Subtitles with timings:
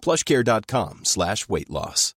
[0.00, 2.14] plushcare.com slash weight loss.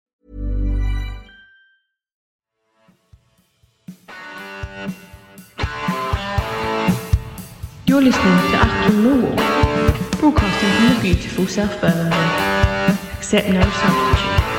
[7.91, 12.97] You're listening to Achtung Millwall, broadcasting from the beautiful South Birmingham.
[13.17, 14.51] Accept no substitute.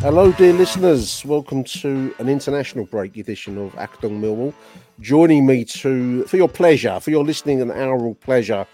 [0.00, 1.24] Hello, dear listeners.
[1.24, 4.52] Welcome to an international break edition of Achtung Millwall.
[5.00, 8.66] Joining me to, for your pleasure, for your listening and oral pleasure,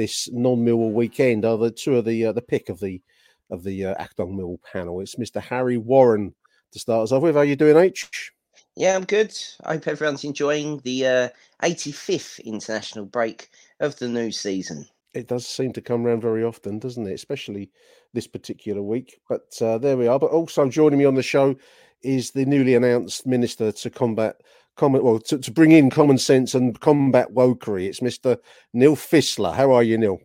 [0.00, 3.02] this non-Millwall weekend are the two of the uh, the pick of the
[3.50, 5.00] of the uh, Achtung Millwall panel.
[5.00, 5.42] It's Mr.
[5.42, 6.34] Harry Warren
[6.72, 7.34] to start us off with.
[7.34, 8.32] How are you doing, H?
[8.76, 9.36] Yeah, I'm good.
[9.64, 11.28] I hope everyone's enjoying the uh,
[11.62, 14.86] 85th international break of the new season.
[15.12, 17.12] It does seem to come around very often, doesn't it?
[17.12, 17.70] Especially
[18.14, 19.20] this particular week.
[19.28, 20.18] But uh, there we are.
[20.18, 21.56] But also joining me on the show
[22.00, 24.40] is the newly announced minister to combat
[24.80, 27.86] common well to, to bring in common sense and combat wokery.
[27.86, 28.38] It's Mr.
[28.72, 29.54] Neil Fissler.
[29.54, 30.18] How are you, Neil?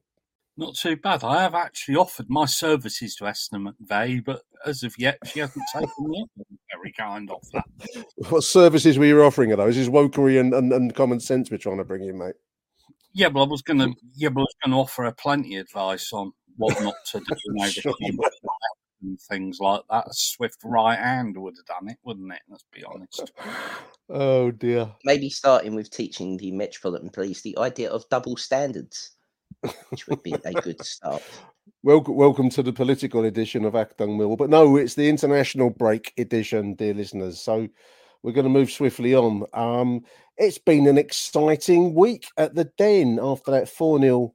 [0.56, 1.26] Not too bad.
[1.26, 5.66] I have actually offered my services to Esther McVey, but as of yet, she hasn't
[5.74, 6.48] taken me up.
[6.72, 7.66] Very kind of that.
[8.30, 9.58] What services were you offering her?
[9.58, 12.36] Those is this wokery and, and, and common sense we're trying to bring in, mate.
[13.12, 13.94] Yeah, but I was going to.
[14.16, 17.20] Yeah, but I was going to offer her plenty of advice on what not to
[17.20, 17.36] do
[17.68, 17.94] Sure.
[19.06, 20.08] And things like that.
[20.08, 22.42] A swift right hand would have done it, wouldn't it?
[22.50, 23.32] Let's be honest.
[24.08, 24.92] Oh dear.
[25.04, 29.16] Maybe starting with teaching the Metropolitan Police the idea of double standards,
[29.90, 31.24] which would be a good start.
[31.82, 34.36] Welcome, welcome to the political edition of Achtung Mill.
[34.36, 37.42] But no, it's the international break edition, dear listeners.
[37.42, 37.68] So
[38.22, 39.46] we're going to move swiftly on.
[39.54, 40.04] Um,
[40.38, 44.34] it's been an exciting week at the Den after that 4 0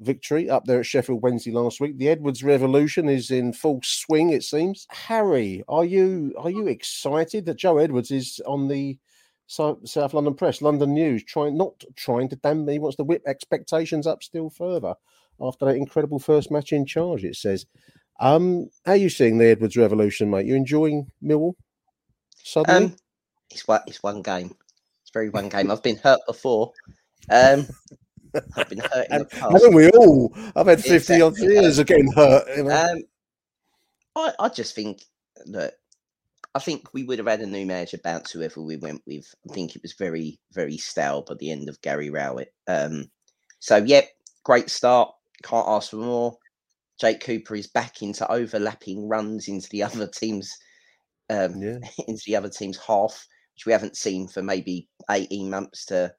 [0.00, 1.98] victory up there at Sheffield Wednesday last week.
[1.98, 4.86] The Edwards revolution is in full swing, it seems.
[4.90, 8.98] Harry, are you are you excited that Joe Edwards is on the
[9.46, 13.22] Sou- South London Press, London News, trying not trying to damn me, wants to whip
[13.26, 14.94] expectations up still further
[15.40, 17.66] after that incredible first match in charge, it says.
[18.20, 20.46] Um, how are you seeing the Edwards revolution, mate?
[20.46, 21.54] You enjoying Millwall?
[22.36, 22.86] Suddenly?
[22.86, 22.96] Um,
[23.50, 24.54] it's one, it's one game.
[25.02, 25.70] It's very one game.
[25.70, 26.72] I've been hurt before.
[27.30, 27.66] Um,
[28.56, 29.52] I've been hurt past.
[29.52, 30.32] Haven't we all?
[30.56, 32.44] I've had 50 odd years of getting hurt.
[32.56, 32.92] You know?
[32.92, 33.02] Um,
[34.16, 35.02] I, I just think
[35.46, 35.74] that
[36.54, 39.32] I think we would have had a new manager bounce whoever we went with.
[39.48, 42.52] I think it was very, very stale by the end of Gary Rowett.
[42.66, 43.10] Um,
[43.60, 44.08] so, yep,
[44.44, 45.12] great start.
[45.42, 46.36] Can't ask for more.
[47.00, 50.56] Jake Cooper is back into overlapping runs into the other team's
[51.30, 51.78] um, yeah.
[52.08, 56.12] into the other team's half, which we haven't seen for maybe eighteen months to,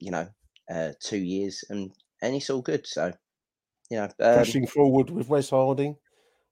[0.00, 0.26] you know,
[0.70, 2.86] uh, two years, and and it's all good.
[2.86, 3.12] So,
[3.90, 5.96] you know, um, Pushing forward with Wes Harding.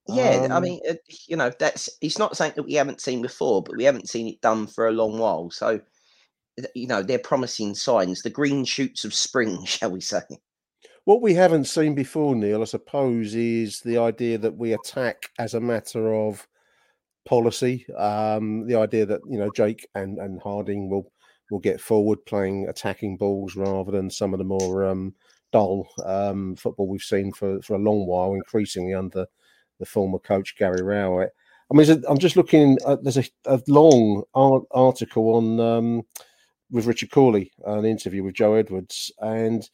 [0.09, 0.95] yeah, I Um, mean, uh,
[1.29, 4.29] you know, that's it's not something that we haven't seen before, but we haven't seen
[4.29, 5.51] it done for a long while.
[5.51, 5.81] So,
[6.75, 10.23] you know, they're promising signs, the green shoots of spring, shall we say?
[11.05, 15.53] What we haven't seen before, Neil, I suppose, is the idea that we attack as
[15.55, 16.47] a matter of
[17.27, 17.87] policy.
[17.95, 21.13] Um, the idea that you know Jake and and Harding will
[21.51, 25.15] will get forward playing attacking balls rather than some of the more um,
[25.53, 29.27] dull um, football we've seen for for a long while, increasingly under
[29.79, 31.31] the former coach Gary Rowett.
[31.73, 32.79] I mean, I'm just looking.
[32.85, 36.03] Uh, there's a, a long art, article on um,
[36.71, 39.69] with Richard Cawley, an interview with Joe Edwards, and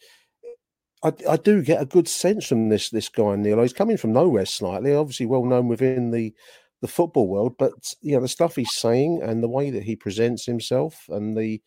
[1.02, 3.61] I, I do get a good sense from this this guy Neil.
[3.62, 6.34] He's coming from nowhere slightly, obviously well known within the
[6.81, 9.97] the football world, but you know the stuff he's saying and the way that he
[9.97, 11.61] presents himself and the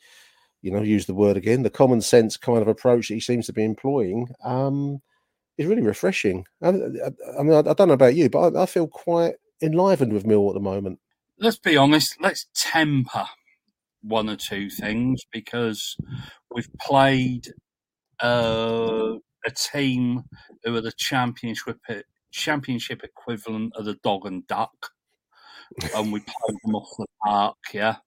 [0.62, 3.46] you know use the word again the common sense kind of approach that he seems
[3.46, 5.02] to be employing um,
[5.58, 6.46] is really refreshing.
[6.62, 10.14] I, I, I mean, I, I don't know about you, but I, feel quite enlivened
[10.14, 11.00] with Mill at the moment.
[11.40, 12.18] Let's be honest.
[12.20, 13.26] Let's temper
[14.02, 15.96] one or two things because
[16.54, 17.54] we've played
[18.22, 19.14] uh,
[19.46, 20.24] a team
[20.64, 21.80] who are the championship
[22.32, 24.90] championship equivalent of the dog and duck,
[25.96, 27.58] and we played them off the park.
[27.74, 27.98] Yeah,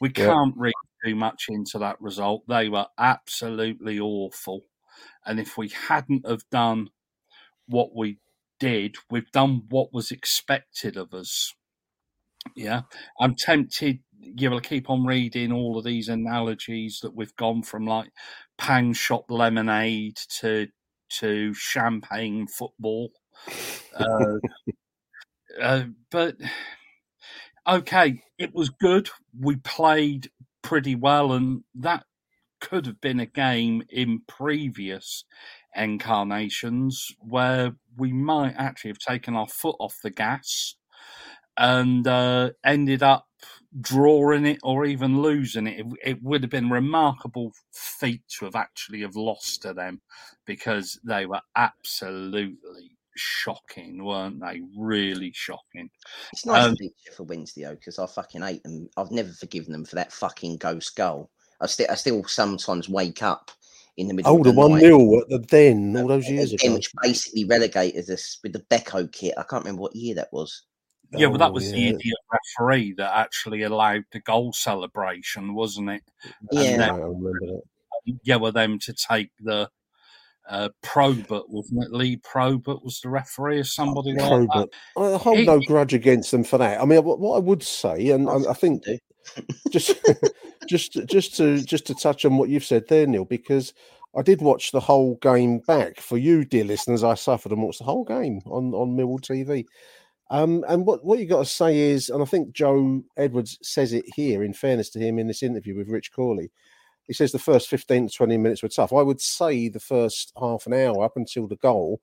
[0.00, 0.74] we can't read
[1.04, 2.42] too much into that result.
[2.48, 4.64] They were absolutely awful,
[5.24, 6.90] and if we hadn't have done
[7.66, 8.18] what we
[8.58, 11.54] did, we've done what was expected of us.
[12.56, 12.82] Yeah,
[13.20, 14.00] I'm tempted.
[14.18, 18.10] You will keep on reading all of these analogies that we've gone from like
[18.58, 20.68] pan shop lemonade to
[21.18, 23.10] to champagne football.
[23.98, 24.36] Uh,
[25.60, 26.36] uh, but
[27.70, 29.08] okay, it was good.
[29.38, 30.30] We played
[30.62, 32.04] pretty well, and that
[32.60, 35.24] could have been a game in previous
[35.74, 40.74] incarnations where we might actually have taken our foot off the gas
[41.56, 43.26] and uh, ended up
[43.80, 45.80] drawing it or even losing it.
[45.80, 45.86] it.
[46.04, 50.00] It would have been remarkable feat to have actually have lost to them
[50.44, 54.62] because they were absolutely shocking, weren't they?
[54.76, 55.90] Really shocking.
[56.32, 58.88] It's nice Um, to beat you for Wednesday though, because I fucking hate them.
[58.96, 61.30] I've never forgiven them for that fucking ghost goal.
[61.60, 63.50] I still, I still sometimes wake up
[63.96, 64.32] in the middle.
[64.32, 66.72] Oh, of the the one night nil at the Den all those years ago.
[66.74, 69.34] which basically relegated us with the Becco kit.
[69.36, 70.62] I can't remember what year that was.
[71.12, 75.90] Yeah, well, that Oh, was the idiot referee that actually allowed the goal celebration, wasn't
[75.90, 76.02] it?
[76.52, 76.62] Yeah.
[76.62, 77.62] And I remember that.
[78.22, 79.68] yeah, were them to take the
[80.50, 81.92] uh, Probert, wasn't it?
[81.92, 84.28] Lee Probert was the referee or somebody like that.
[84.48, 84.74] Probert.
[84.96, 86.80] I hold He- no grudge against them for that.
[86.80, 88.82] I mean, what, what I would say, and, and I think
[89.70, 89.94] just
[90.68, 93.72] just just to just to touch on what you've said there, Neil, because
[94.16, 97.04] I did watch the whole game back for you, dear listeners.
[97.04, 99.64] I suffered and watched the whole game on on Millwall TV.
[100.30, 103.92] Um, and what what you got to say is, and I think Joe Edwards says
[103.92, 104.42] it here.
[104.42, 106.50] In fairness to him, in this interview with Rich Cawley,
[107.06, 108.92] he says the first fifteen to twenty minutes were tough.
[108.92, 112.00] I would say the first half an hour up until the goal.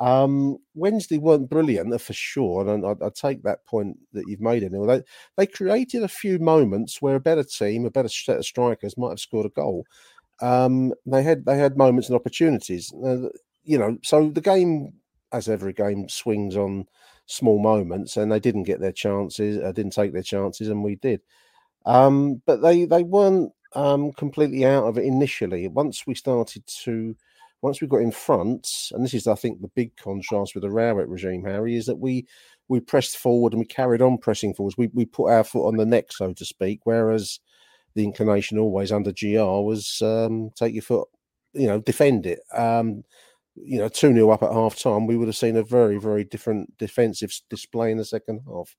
[0.00, 4.68] Um, Wednesday weren't brilliant for sure, and I, I take that point that you've made.
[4.70, 4.84] Neil.
[4.84, 5.02] They
[5.36, 9.10] they created a few moments where a better team, a better set of strikers, might
[9.10, 9.86] have scored a goal.
[10.40, 12.92] Um, they had they had moments and opportunities.
[12.94, 13.28] Uh,
[13.62, 14.92] you know, so the game,
[15.30, 16.86] as every game, swings on
[17.26, 19.62] small moments, and they didn't get their chances.
[19.62, 21.20] Uh, didn't take their chances, and we did.
[21.86, 25.68] Um, but they they weren't um, completely out of it initially.
[25.68, 27.16] Once we started to,
[27.62, 30.70] once we got in front, and this is, I think, the big contrast with the
[30.70, 32.26] Rowett regime, Harry, is that we
[32.68, 34.76] we pressed forward and we carried on pressing forwards.
[34.76, 36.80] We we put our foot on the neck, so to speak.
[36.84, 37.40] Whereas
[37.94, 41.08] the inclination always under GR was um, take your foot,
[41.52, 42.40] you know, defend it.
[42.54, 43.04] Um,
[43.54, 46.24] you know, 2 0 up at half time, we would have seen a very, very
[46.24, 48.74] different defensive display in the second half.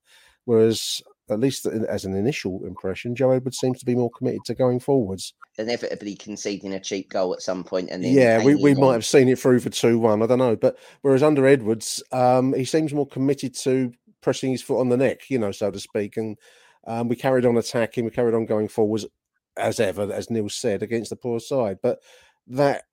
[0.46, 4.56] Whereas, at least as an initial impression, Joe Edwards seems to be more committed to
[4.56, 5.34] going forwards.
[5.58, 8.94] Inevitably conceding a cheap goal at some point, and then Yeah, we, we might on.
[8.94, 10.22] have seen it through for 2 1.
[10.22, 10.56] I don't know.
[10.56, 13.92] But whereas under Edwards, um, he seems more committed to
[14.22, 16.18] pressing his foot on the neck, you know, so to speak.
[16.18, 16.38] And
[16.86, 19.06] um, we carried on attacking, we carried on going forwards
[19.56, 21.78] as ever, as Neil said, against the poor side.
[21.82, 22.00] But
[22.48, 22.84] that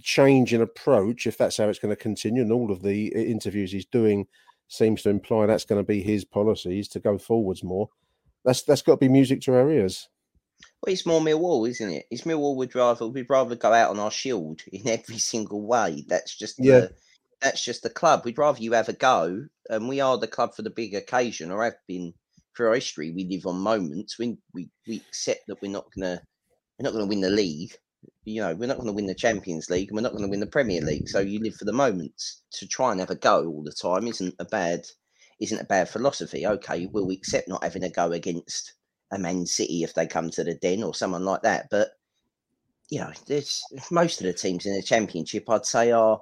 [0.00, 3.72] change in approach, if that's how it's going to continue, and all of the interviews
[3.72, 4.26] he's doing
[4.68, 7.88] seems to imply that's going to be his policies to go forwards more.
[8.44, 10.08] That's that's got to be music to our ears.
[10.82, 12.06] Well, it's more Millwall, isn't it?
[12.10, 16.04] It's Millwall would rather we'd rather go out on our shield in every single way.
[16.08, 16.80] That's just Yeah.
[16.80, 16.92] the,
[17.40, 18.22] that's just the club.
[18.24, 21.50] We'd rather you have a go, and we are the club for the big occasion,
[21.50, 22.14] or have been
[22.54, 23.10] for our history.
[23.10, 24.18] We live on moments.
[24.18, 26.20] We we we accept that we're not gonna
[26.78, 27.74] we're not gonna win the league.
[28.24, 30.30] You know, we're not going to win the Champions League, and we're not going to
[30.30, 31.08] win the Premier League.
[31.08, 32.42] So you live for the moments.
[32.52, 34.86] To try and have a go all the time isn't a bad
[35.40, 36.46] isn't a bad philosophy.
[36.46, 38.74] Okay, we'll accept not having a go against
[39.10, 41.68] a Man City if they come to the Den or someone like that.
[41.70, 41.88] But
[42.90, 46.20] you know, there's most of the teams in the Championship, I'd say, are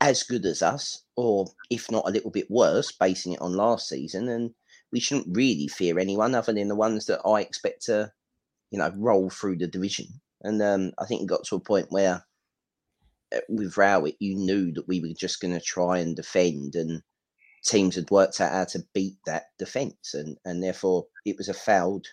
[0.00, 3.88] as good as us, or if not a little bit worse, basing it on last
[3.88, 4.28] season.
[4.28, 4.54] And
[4.92, 8.12] we shouldn't really fear anyone other than the ones that I expect to,
[8.70, 10.06] you know, roll through the division.
[10.42, 12.24] And um, I think it got to a point where
[13.34, 17.02] uh, with Rowett, you knew that we were just going to try and defend, and
[17.64, 21.54] teams had worked out how to beat that defence, and and therefore it was a
[21.54, 22.06] failed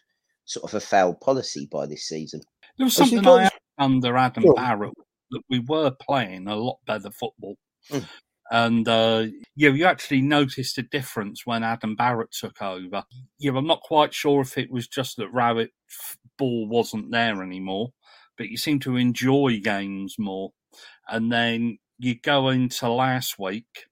[0.46, 2.41] sort of a failed policy by this season.
[2.77, 4.53] There was something I under Adam Sure.
[4.55, 4.94] Barrett
[5.32, 7.55] that we were playing a lot better football.
[7.91, 8.05] Mm.
[8.51, 13.03] And uh, yeah, you actually noticed a difference when Adam Barrett took over.
[13.39, 15.72] Yeah, I'm not quite sure if it was just that Rowett
[16.38, 17.91] ball wasn't there anymore,
[18.38, 20.51] but you seem to enjoy games more.
[21.08, 23.86] And then you go into last week,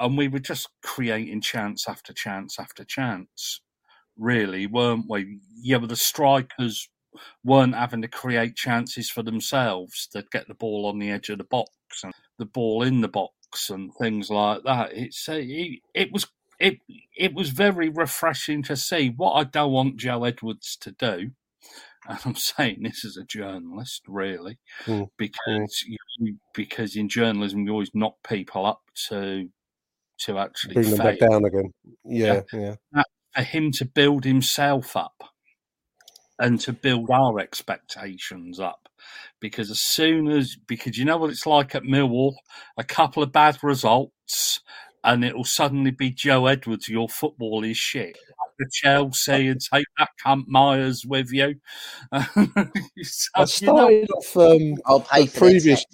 [0.00, 3.60] and we were just creating chance after chance after chance,
[4.18, 5.40] really, weren't we?
[5.60, 6.88] Yeah, but the strikers
[7.44, 10.08] weren't having to create chances for themselves.
[10.12, 11.70] They'd get the ball on the edge of the box
[12.04, 13.32] and the ball in the box.
[13.70, 14.92] and things like that.
[14.92, 16.26] It's uh, it, it was
[16.58, 16.78] it
[17.16, 19.10] it was very refreshing to see.
[19.16, 21.30] What I don't want Joe Edwards to do,
[22.08, 27.72] and I'm saying this as a journalist, really, Mm, because you, because in journalism you
[27.72, 29.48] always knock people up to
[30.20, 31.72] to actually Bring them back down again.
[32.04, 32.76] Yeah, yeah.
[33.34, 35.22] For him to build himself up
[36.38, 38.88] and to build our expectations up,
[39.40, 42.34] because as soon as because you know what it's like at Millwall,
[42.76, 44.60] a couple of bad results.
[45.06, 46.88] And it will suddenly be Joe Edwards.
[46.88, 48.18] Your football is shit.
[48.58, 51.56] To Chelsea and take that Camp Myers with you.
[53.02, 55.84] So, I you know, started off um, I'll pay the previous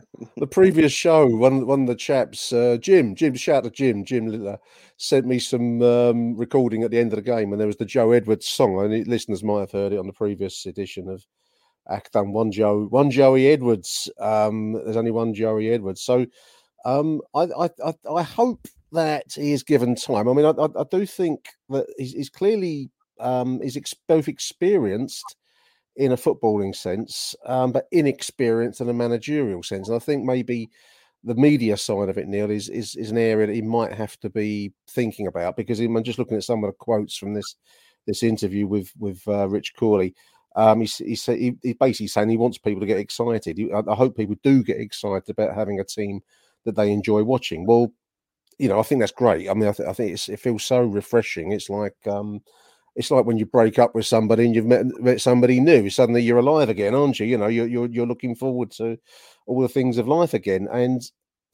[0.36, 4.04] the previous show, one one of the chaps, uh, Jim, Jim, shout out to Jim,
[4.04, 4.58] Jim Littler,
[4.96, 7.84] sent me some um, recording at the end of the game, and there was the
[7.84, 8.80] Joe Edwards song.
[8.84, 11.24] And listeners might have heard it on the previous edition of
[11.90, 12.32] Achtung.
[12.32, 14.10] One Joe, one Joey Edwards.
[14.18, 16.02] Um, there's only one Joey Edwards.
[16.02, 16.26] So
[16.84, 20.28] um, I, I, I, I hope that he is given time.
[20.28, 25.36] I mean, I, I, do think that he's, he's clearly um, he's ex- both experienced
[25.96, 29.88] in a footballing sense, um, but inexperienced in a managerial sense.
[29.88, 30.70] And I think maybe
[31.24, 34.18] the media side of it, Neil, is is, is an area that he might have
[34.20, 37.56] to be thinking about because I'm just looking at some of the quotes from this
[38.06, 40.14] this interview with with uh, Rich Cawley.
[40.54, 43.58] Um, he, he said he, he's basically saying he wants people to get excited.
[43.74, 46.20] I, I hope people do get excited about having a team
[46.64, 47.66] that they enjoy watching.
[47.66, 47.92] Well,
[48.58, 49.48] you know, I think that's great.
[49.48, 51.52] I mean, I, th- I think it feels so refreshing.
[51.52, 52.40] It's like um,
[52.94, 55.88] it's like when you break up with somebody and you've met, met somebody new.
[55.88, 57.26] Suddenly you're alive again, aren't you?
[57.26, 58.98] You know, you're, you're you're looking forward to
[59.46, 60.68] all the things of life again.
[60.72, 61.02] And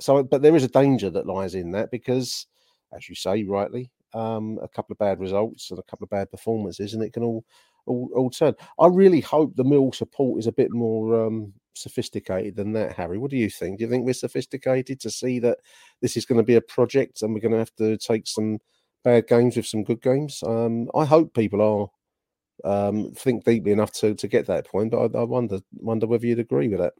[0.01, 2.47] so, but there is a danger that lies in that because,
[2.93, 6.31] as you say rightly, um, a couple of bad results and a couple of bad
[6.31, 7.45] performances, and it can all
[7.89, 8.55] all, all.
[8.79, 13.19] I really hope the mill support is a bit more um, sophisticated than that, Harry.
[13.19, 13.79] What do you think?
[13.79, 15.59] Do you think we're sophisticated to see that
[16.01, 18.59] this is going to be a project and we're going to have to take some
[19.05, 20.43] bad games with some good games?
[20.47, 21.91] Um, I hope people
[22.65, 26.07] are um, think deeply enough to to get that point, but I, I wonder wonder
[26.07, 26.91] whether you'd agree with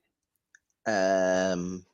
[0.87, 1.53] that.
[1.55, 1.85] Um.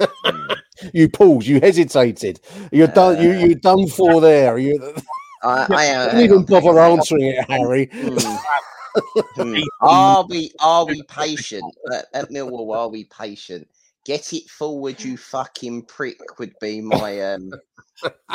[0.92, 1.46] You paused.
[1.46, 2.40] You hesitated.
[2.72, 3.22] You're done.
[3.22, 4.58] You you're done for there.
[4.58, 4.94] You
[5.42, 6.98] I, I, am- don't hang even on, hang bother on, hang on.
[6.98, 7.88] answering it, Harry.
[9.36, 9.56] Hmm.
[9.80, 12.76] Are we are we patient at, at Millwall?
[12.76, 13.66] Are we patient?
[14.04, 16.18] Get it forward, you fucking prick.
[16.38, 17.52] Would be my um,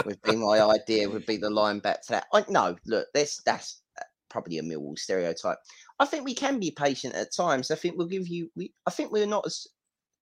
[0.05, 1.09] would be my idea.
[1.09, 2.25] Would be the line back to that.
[2.33, 3.07] I no look.
[3.13, 5.57] That's that's uh, probably a Millwall stereotype.
[5.99, 7.69] I think we can be patient at times.
[7.69, 8.49] I think we'll give you.
[8.55, 9.67] We I think we're not as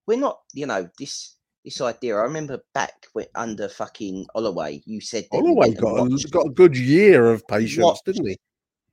[0.08, 0.40] we're not.
[0.54, 2.16] You know this this idea.
[2.16, 6.52] I remember back when, under fucking Holloway, you said that Holloway got a, got a
[6.52, 8.38] good year of patience, didn't he?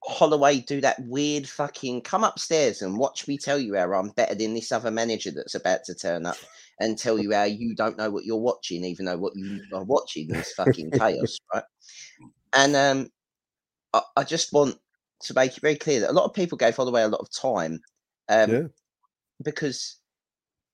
[0.04, 4.34] Holloway do that weird fucking come upstairs and watch me tell you how I'm better
[4.34, 6.38] than this other manager that's about to turn up
[6.80, 9.84] and tell you how you don't know what you're watching, even though what you are
[9.84, 11.62] watching is fucking chaos, right?
[12.52, 13.10] And um,
[13.92, 14.76] I, I just want
[15.20, 17.30] to make it very clear that a lot of people gave Holloway a lot of
[17.30, 17.80] time
[18.28, 18.62] um, Yeah.
[19.44, 20.00] because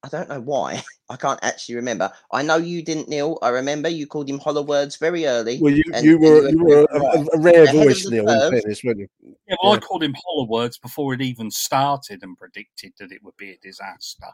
[0.05, 0.83] I don't know why.
[1.11, 2.11] I can't actually remember.
[2.31, 3.39] I know you didn't, Neil.
[3.43, 5.59] I remember you called him hollow words very early.
[5.61, 7.83] Well, you, and- you were you you were were a, a, a rare Ahead of
[7.83, 8.29] voice, the Neil.
[8.29, 9.09] In fairness, weren't you?
[9.23, 9.79] Yeah, well, Yeah.
[9.79, 13.51] I called him hollow words before it even started and predicted that it would be
[13.53, 14.27] a disaster.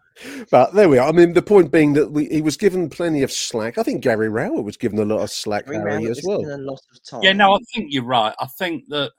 [0.50, 1.08] But there we are.
[1.08, 3.78] I mean, the point being that we, he was given plenty of slack.
[3.78, 6.40] I think Gary Rowett was given a lot of slack, Gary Harry, as well.
[6.44, 7.22] a lot of time.
[7.22, 8.34] Yeah, no, I think you're right.
[8.38, 9.12] I think that,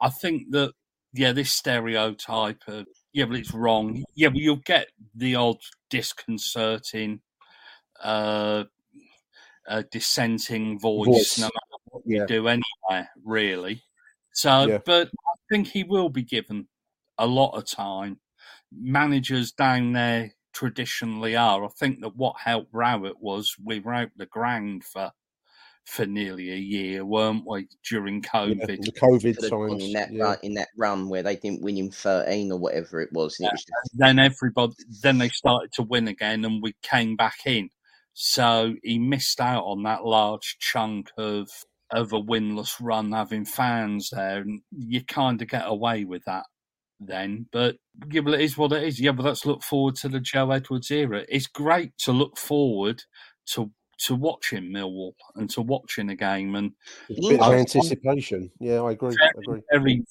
[0.00, 0.72] I think that,
[1.14, 4.04] yeah, this stereotype of, yeah, but it's wrong.
[4.14, 7.20] Yeah, but you'll get the odd disconcerting,
[8.02, 8.64] uh,
[9.68, 11.38] uh dissenting voice, Voice.
[11.38, 12.20] no matter what Yeah.
[12.20, 13.82] you do anyway, really.
[14.32, 14.78] So, Yeah.
[14.84, 16.68] but I think he will be given
[17.18, 18.20] a lot of time.
[18.72, 21.64] Managers down there traditionally are.
[21.64, 25.12] I think that what helped Rowett was we were out the ground for
[25.86, 28.66] for nearly a year, weren't we, during Yeah, COVID?
[28.66, 29.84] the COVID could have gone times.
[29.84, 30.22] in that yeah.
[30.22, 33.38] run, in that run where they didn't win in thirteen or whatever it was.
[33.38, 37.16] And it was just, Then everybody, then they started to win again, and we came
[37.16, 37.70] back in.
[38.12, 41.48] So he missed out on that large chunk of
[41.92, 46.44] of a winless run, having fans there, and you kind of get away with that
[47.00, 47.46] then.
[47.50, 47.76] But
[48.10, 49.00] yeah, well, it is what it is.
[49.00, 51.24] Yeah, but let's look forward to the Joe Edwards era.
[51.28, 53.02] It's great to look forward
[53.54, 53.72] to
[54.06, 56.72] to watching Millwall and to watching a game and
[57.10, 58.50] a Bit of anticipation.
[58.58, 59.14] Yeah, I agree.
[59.22, 59.62] I agree.
[59.70, 60.04] very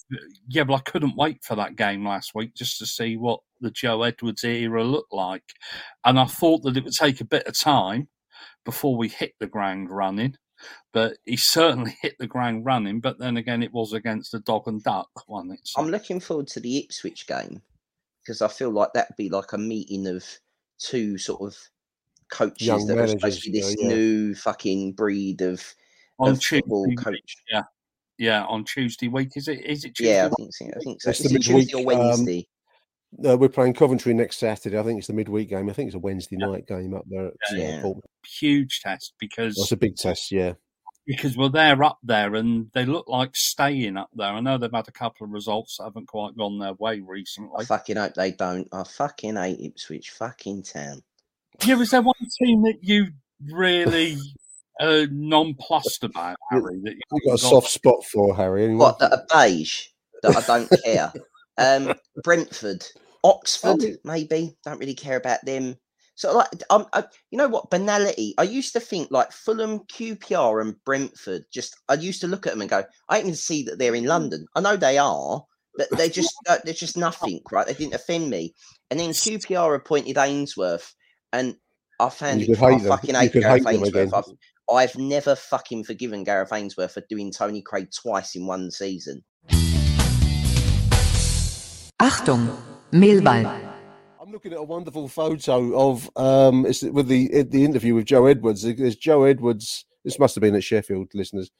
[0.47, 3.71] yeah, but I couldn't wait for that game last week just to see what the
[3.71, 5.43] Joe Edwards era looked like.
[6.05, 8.07] And I thought that it would take a bit of time
[8.63, 10.35] before we hit the ground running.
[10.93, 14.67] But he certainly hit the ground running, but then again it was against the dog
[14.67, 15.61] and duck, wasn't it?
[15.63, 17.61] So- I'm looking forward to the Ipswich game
[18.21, 20.23] because I feel like that'd be like a meeting of
[20.77, 21.57] two sort of
[22.29, 23.95] coaches Young that are supposed to be this yeah, yeah.
[23.95, 25.63] new fucking breed of,
[26.19, 27.35] on of football Tuesday, coach.
[27.51, 27.63] yeah,
[28.17, 29.31] yeah, on Tuesday week.
[29.35, 29.65] Is it?
[29.65, 30.13] Is it Tuesday?
[30.15, 30.65] Yeah, I think so.
[30.65, 31.09] I think so.
[31.09, 32.47] It's Is the it Tuesday or um, Wednesday?
[33.25, 34.77] Uh, we're playing Coventry next Saturday.
[34.77, 35.67] I think it's the midweek game.
[35.69, 37.81] I think it's a Wednesday night game up there at uh, Yeah.
[37.81, 38.03] Portman.
[38.39, 40.53] Huge test because That's a big test, yeah.
[41.07, 44.27] because well they're up there and they look like staying up there.
[44.27, 47.49] I know they've had a couple of results that haven't quite gone their way recently.
[47.57, 48.67] I fucking hope they don't.
[48.71, 50.11] I fucking hate Ipswich.
[50.11, 51.01] Fucking town.
[51.65, 53.07] Yeah, was there one team that you
[53.51, 54.17] really
[54.79, 56.79] uh, nonplussed about, Harry?
[56.83, 58.65] That you We've got a got- soft spot for Harry.
[58.65, 58.79] Anyway.
[58.79, 59.87] What, that are beige?
[60.23, 61.13] That I don't care.
[61.57, 62.85] Um, Brentford.
[63.23, 63.95] Oxford, Oh.
[64.05, 64.55] maybe.
[64.63, 65.75] Don't really care about them.
[66.15, 67.69] So, like, um, I, you know what?
[67.69, 68.33] Banality.
[68.37, 71.43] I used to think like Fulham, QPR, and Brentford.
[71.51, 74.05] Just, I used to look at them and go, I can see that they're in
[74.05, 74.45] London.
[74.55, 75.43] I know they are,
[75.77, 77.67] but they're just, uh, they're just nothing, right?
[77.67, 78.53] They didn't offend me.
[78.91, 80.93] And then QPR appointed Ainsworth,
[81.33, 81.55] and
[81.99, 82.87] I found you it, I them.
[82.87, 84.13] fucking hate Gareth hate Ainsworth.
[84.13, 84.25] I've,
[84.71, 89.23] I've never fucking forgiven Gareth Ainsworth for doing Tony Craig twice in one season.
[92.01, 92.55] Achtung,
[92.91, 93.69] Mehlball.
[94.21, 98.27] I'm looking at a wonderful photo of um, it's with the the interview with Joe
[98.27, 98.61] Edwards.
[98.63, 99.85] There's Joe Edwards.
[100.05, 101.51] This must have been at Sheffield, listeners.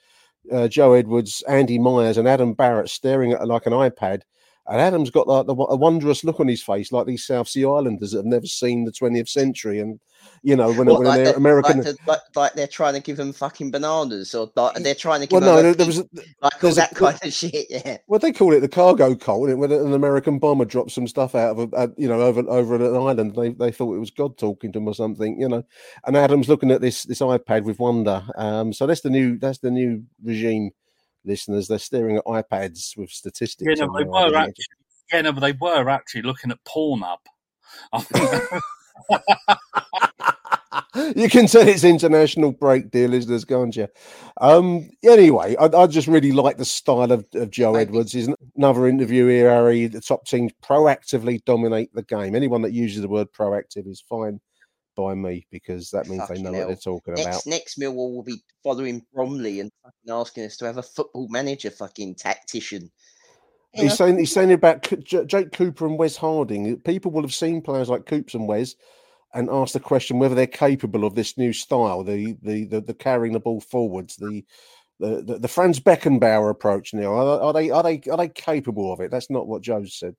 [0.50, 4.22] Uh, Joe Edwards, Andy Myers, and Adam Barrett staring at like an iPad.
[4.70, 7.66] And Adam's got like the, a wondrous look on his face, like these South Sea
[7.66, 9.80] Islanders that have never seen the 20th century.
[9.80, 10.00] And
[10.42, 13.18] you know, when, What, when like, they're American, like, like, like they're trying to give
[13.18, 16.00] them fucking bananas, or like they're trying to well, give no, them a there was
[16.00, 16.06] a,
[16.42, 17.68] like all there's a that kind of shit.
[17.70, 19.58] Yeah, Well, they call it the cargo cult.
[19.58, 22.96] When an American bomber dropped some stuff out of, a, you know, over over an
[22.96, 25.64] island, they they thought it was God talking to them or something, you know.
[26.06, 28.24] And Adam's looking at this this iPad with wonder.
[28.36, 30.72] Um, so that's the new that's the new regime,
[31.30, 31.68] listeners.
[31.68, 33.80] They're staring at iPads with statistics.
[33.80, 34.66] Yeah, no, they were actually.
[35.12, 37.20] Yeah, no, but they were actually looking at Pornhub.
[41.16, 43.88] You can tell it's international break, dear listeners, can't you?
[44.42, 47.90] Um, anyway, I, I just really like the style of, of Joe Thank.
[47.90, 48.16] Edwards.
[48.16, 49.88] Is another interview here, Harry.
[49.88, 52.36] The top teams proactively dominate the game.
[52.36, 54.40] Anyone that uses the word proactive is fine
[55.00, 57.26] by me because that means they Fucking know what they're talking about.
[57.26, 61.28] next next Millwall will be following Bromley and fucking asking us to have a football
[61.30, 62.92] manager, fucking tactician.
[63.76, 66.80] You He's know, saying he's saying about Co- J- Jake Cooper and Wes Harding.
[66.82, 68.76] People will have seen players like Coops and Wes
[69.34, 72.94] and asked the question whether they're capable of this new style, the the the, the
[72.94, 74.44] carrying the ball forwards, the
[75.00, 76.94] the, the, the Franz Beckenbauer approach.
[76.94, 79.12] Now, are, are they are they are they capable of it?
[79.12, 80.16] That's not what Joe said.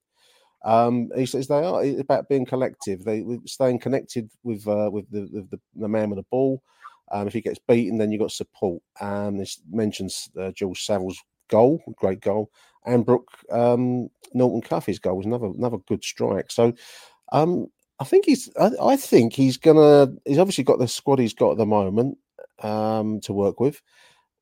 [0.63, 3.05] Um, he says they are it's about being collective.
[3.05, 6.63] They staying connected with uh, with the, the the man with the ball.
[7.13, 8.83] Um, if he gets beaten, then you've got support.
[9.01, 12.51] Um, this mentions uh, Jules Saville's goal, great goal,
[12.87, 16.51] and Brooke um, Norton Cuffy's goal was another another good strike.
[16.51, 16.73] So
[17.33, 17.67] um,
[17.99, 21.53] I think he's I, I think he's gonna he's obviously got the squad he's got
[21.53, 22.19] at the moment
[22.63, 23.81] um, to work with,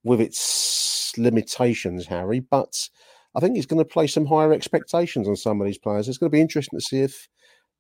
[0.05, 2.41] with its limitations, Harry.
[2.41, 2.89] But
[3.39, 6.09] I think he's going to place some higher expectations on some of these players.
[6.09, 7.29] It's going to be interesting to see if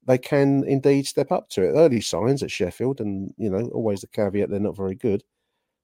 [0.06, 1.72] they can indeed step up to it.
[1.72, 5.24] Early signs at Sheffield, and you know, always the caveat they're not very good,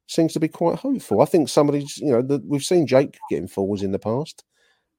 [0.06, 1.20] seems to be quite hopeful.
[1.20, 3.98] I think some of these, you know, the, we've seen Jake getting forwards in the
[3.98, 4.44] past,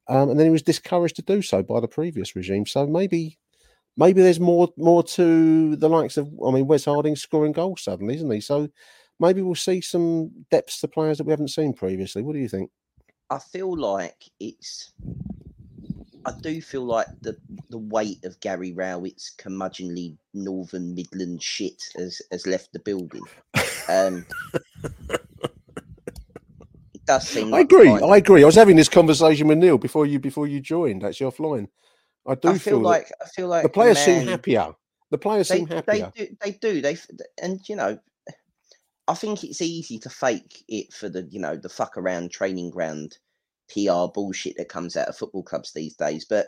[0.09, 2.65] um, and then he was discouraged to do so by the previous regime.
[2.65, 3.39] So maybe,
[3.95, 6.29] maybe there's more more to the likes of.
[6.45, 8.41] I mean, Wes Harding scoring goals suddenly, isn't he?
[8.41, 8.67] So
[9.21, 12.23] maybe we'll see some depths to players that we haven't seen previously.
[12.23, 12.71] What do you think?
[13.29, 14.91] I feel like it's.
[16.25, 17.37] I do feel like the
[17.69, 23.23] the weight of Gary Rowett's curmudgeonly Northern Midland shit has has left the building.
[23.89, 24.25] Um,
[26.93, 27.53] it does seem.
[27.53, 27.85] I agree.
[27.85, 28.41] kind of- I agree.
[28.43, 31.03] I was having this conversation with Neil before you before you joined.
[31.03, 31.67] Actually, offline.
[32.27, 34.73] I do I feel feel, like I feel like the players seem happier.
[35.11, 36.11] The players They, seem they happier.
[36.15, 36.27] do.
[36.41, 36.81] They do.
[36.81, 36.97] They
[37.41, 37.99] and you know,
[39.07, 42.71] I think it's easy to fake it for the you know the fuck around training
[42.71, 43.17] ground
[43.71, 46.25] PR bullshit that comes out of football clubs these days.
[46.25, 46.47] But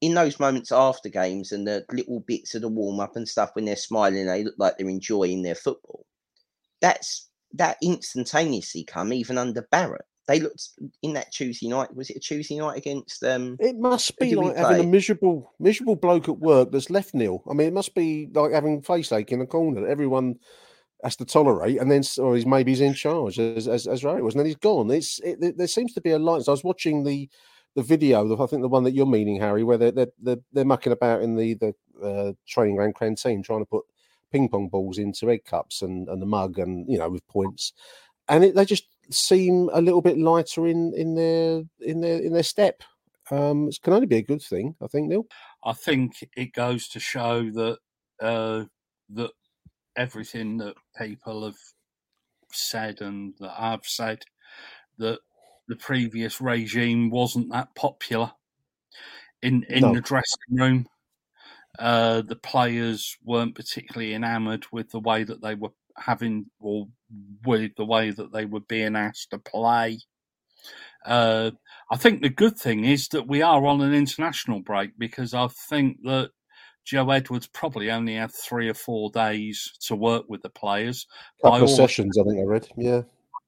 [0.00, 3.50] in those moments after games and the little bits of the warm up and stuff
[3.54, 6.06] when they're smiling, they look like they're enjoying their football.
[6.80, 10.04] That's that instantaneously come even under Barrett.
[10.28, 10.68] They looked
[11.02, 11.94] in that Tuesday night.
[11.96, 13.24] Was it a Tuesday night against?
[13.24, 17.42] um It must be like having a miserable, miserable bloke at work that's left Neil.
[17.50, 20.38] I mean, it must be like having face ache in a corner that everyone
[21.04, 24.20] has to tolerate, and then or he's maybe he's in charge as as, as Ray
[24.20, 24.90] was, and then he's gone.
[24.90, 26.42] It's it, there- seems to be a line.
[26.42, 27.28] So I was watching the
[27.74, 30.64] the video, I think the one that you're meaning, Harry, where they're they're they're, they're
[30.64, 33.84] mucking about in the the uh, training ground canteen trying to put
[34.32, 37.72] ping pong balls into egg cups and and the mug, and you know with points,
[38.28, 42.32] and it, they just seem a little bit lighter in in their in their in
[42.32, 42.82] their step.
[43.30, 45.26] Um, it can only be a good thing, I think, Neil.
[45.62, 47.78] I think it goes to show that
[48.20, 48.64] uh,
[49.10, 49.30] that
[49.98, 51.58] everything that people have
[52.52, 54.22] said and that I've said
[54.98, 55.18] that
[55.68, 58.32] the previous regime wasn't that popular
[59.42, 59.94] in in No.
[59.94, 60.86] the dressing room.
[61.78, 66.86] Uh, the players weren't particularly enamoured with the way that they were having, or
[67.44, 69.98] with the way that they were being asked to play.
[71.04, 71.50] Uh,
[71.90, 75.48] I think the good thing is that we are on an international break because I
[75.68, 76.30] think that
[76.88, 81.06] Joe Edwards probably only had three or four days to work with the players.
[81.42, 82.66] By couple all- sessions, I think I read.
[82.78, 83.02] Yeah,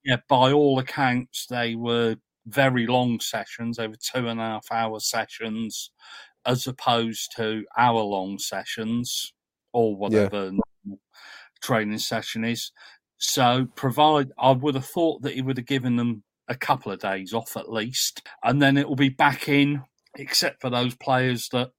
[0.05, 3.79] yeah, by all accounts, they were very long sessions.
[3.79, 5.91] They were two and a half hour sessions,
[6.45, 9.33] as opposed to hour long sessions
[9.73, 11.01] or whatever normal
[11.63, 12.73] training session is.
[13.17, 17.01] So, provide I would have thought that he would have given them a couple of
[17.01, 19.83] days off at least, and then it will be back in,
[20.15, 21.71] except for those players that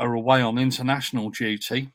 [0.00, 1.92] are away on international duty.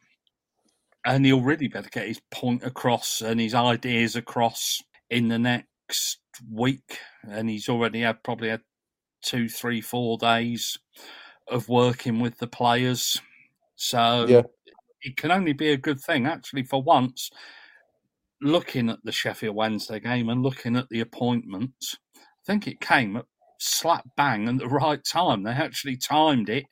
[1.03, 6.19] And he'll really better get his point across and his ideas across in the next
[6.49, 6.99] week.
[7.23, 8.61] And he's already had probably had
[9.21, 10.77] two, three, four days
[11.47, 13.21] of working with the players.
[13.75, 14.43] So Yeah.
[15.01, 16.25] it can only be a good thing.
[16.25, 17.29] Actually, for once,
[18.41, 23.17] looking at the Sheffield Wednesday game and looking at the appointments, I think it came
[23.17, 23.25] at
[23.59, 25.43] slap bang at the right time.
[25.43, 26.65] They actually timed it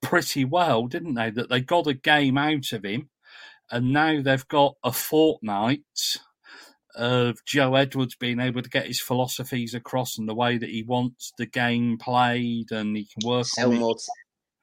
[0.00, 1.30] pretty well, didn't they?
[1.30, 3.08] That they got a game out of him,
[3.70, 5.82] and now they've got a fortnight
[6.96, 10.82] of Joe Edwards being able to get his philosophies across and the way that he
[10.82, 13.78] wants the game played, and he can work Sell on it.
[13.78, 13.96] more,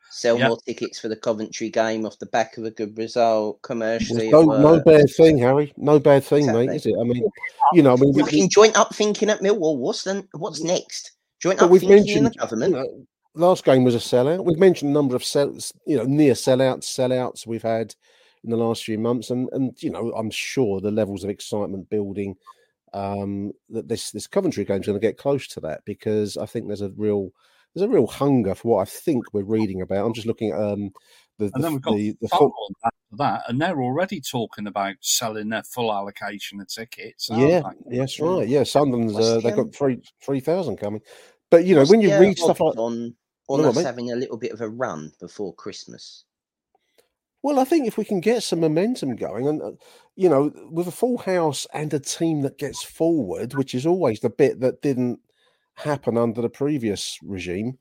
[0.10, 0.48] sell Yep.
[0.50, 4.30] more tickets for the Coventry game off the back of a good result commercially.
[4.30, 5.74] no, no bad thing, Harry.
[5.78, 6.70] No bad thing, mate.
[6.72, 6.96] Is it?
[7.00, 7.24] I mean,
[7.74, 9.78] you know, I mean, we- Fucking joint up thinking at Millwall.
[9.78, 10.28] What's then?
[10.34, 11.12] What's next?
[11.42, 12.74] Joint But up we've thinking in the government.
[12.76, 13.06] you know,
[13.38, 14.44] last game was a sellout.
[14.44, 17.96] We've mentioned a number of sells, you know, near sellouts, sellouts we've had
[18.44, 21.90] in the last few months, and and you know, I'm sure the levels of excitement
[21.90, 22.36] building
[22.94, 26.46] um that this this Coventry game is going to get close to that because I
[26.46, 27.32] think there's a real
[27.74, 30.06] there's a real hunger for what I think we're reading about.
[30.06, 30.92] I'm just looking at um
[31.38, 34.68] the And then the, we've got the, the Football after that, and they're already talking
[34.68, 37.30] about selling their full allocation of tickets.
[37.32, 37.98] yeah, they?
[37.98, 38.64] yes, right, yeah.
[38.64, 41.02] Sunderland's uh, they've got three three thousand coming,
[41.52, 43.16] but you know What's when you the, uh, read stuff like on
[43.48, 43.86] on Go us mate.
[43.86, 46.26] having a little bit of a run before Christmas.
[47.44, 49.72] Well, I think if we can get some momentum going, and uh,
[50.16, 54.20] you know, with a full house and a team that gets forward, which is always
[54.20, 55.20] the bit that didn't
[55.76, 57.78] happen under the previous regime,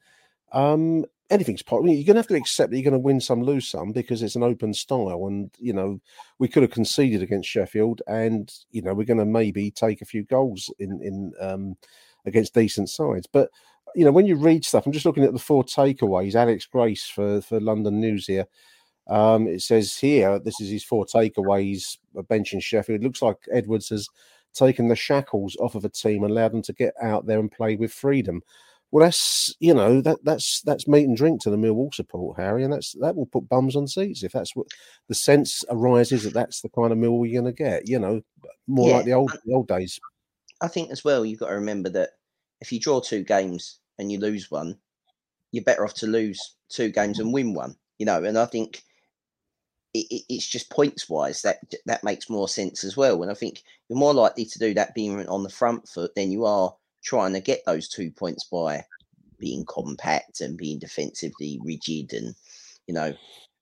[0.52, 1.88] um, anything's possible.
[1.88, 4.22] You're going to have to accept that you're going to win some, lose some, because
[4.22, 5.26] it's an open style.
[5.26, 6.00] And you know,
[6.38, 10.07] we could have conceded against Sheffield, and you know, we're going to maybe take a
[10.07, 11.76] few goals in in um,
[12.24, 13.50] against decent sides, but.
[13.96, 16.35] You know, when you read stuff, I'm just looking at the four takeaways.
[16.35, 18.46] Alex Grace for for London News here.
[19.09, 23.00] Um, it says here, this is his four takeaways, a bench in Sheffield.
[23.00, 24.09] It looks like Edwards has
[24.52, 27.50] taken the shackles off of a team and allowed them to get out there and
[27.50, 28.42] play with freedom.
[28.90, 32.64] Well, that's you know that that's that's meat and drink to the Millwall support, Harry,
[32.64, 34.66] and that's that will put bums on seats if that's what
[35.09, 37.88] the sense arises that that's the kind of Millwall you're going to get.
[37.88, 38.22] You know,
[38.66, 39.98] more Yeah, like the old the old days.
[40.61, 42.11] I think as well you've got to remember that
[42.61, 44.76] if you draw two games and you lose one,
[45.52, 47.76] you're better off to lose two games and win one.
[47.98, 48.82] You know, and I think
[49.94, 53.22] it, it, it's just points wise that that makes more sense as well.
[53.22, 56.30] And I think you're more likely to do that being on the front foot than
[56.30, 58.85] you are trying to get those two points by
[59.38, 62.35] being compact and being defensively rigid and
[62.87, 63.14] you know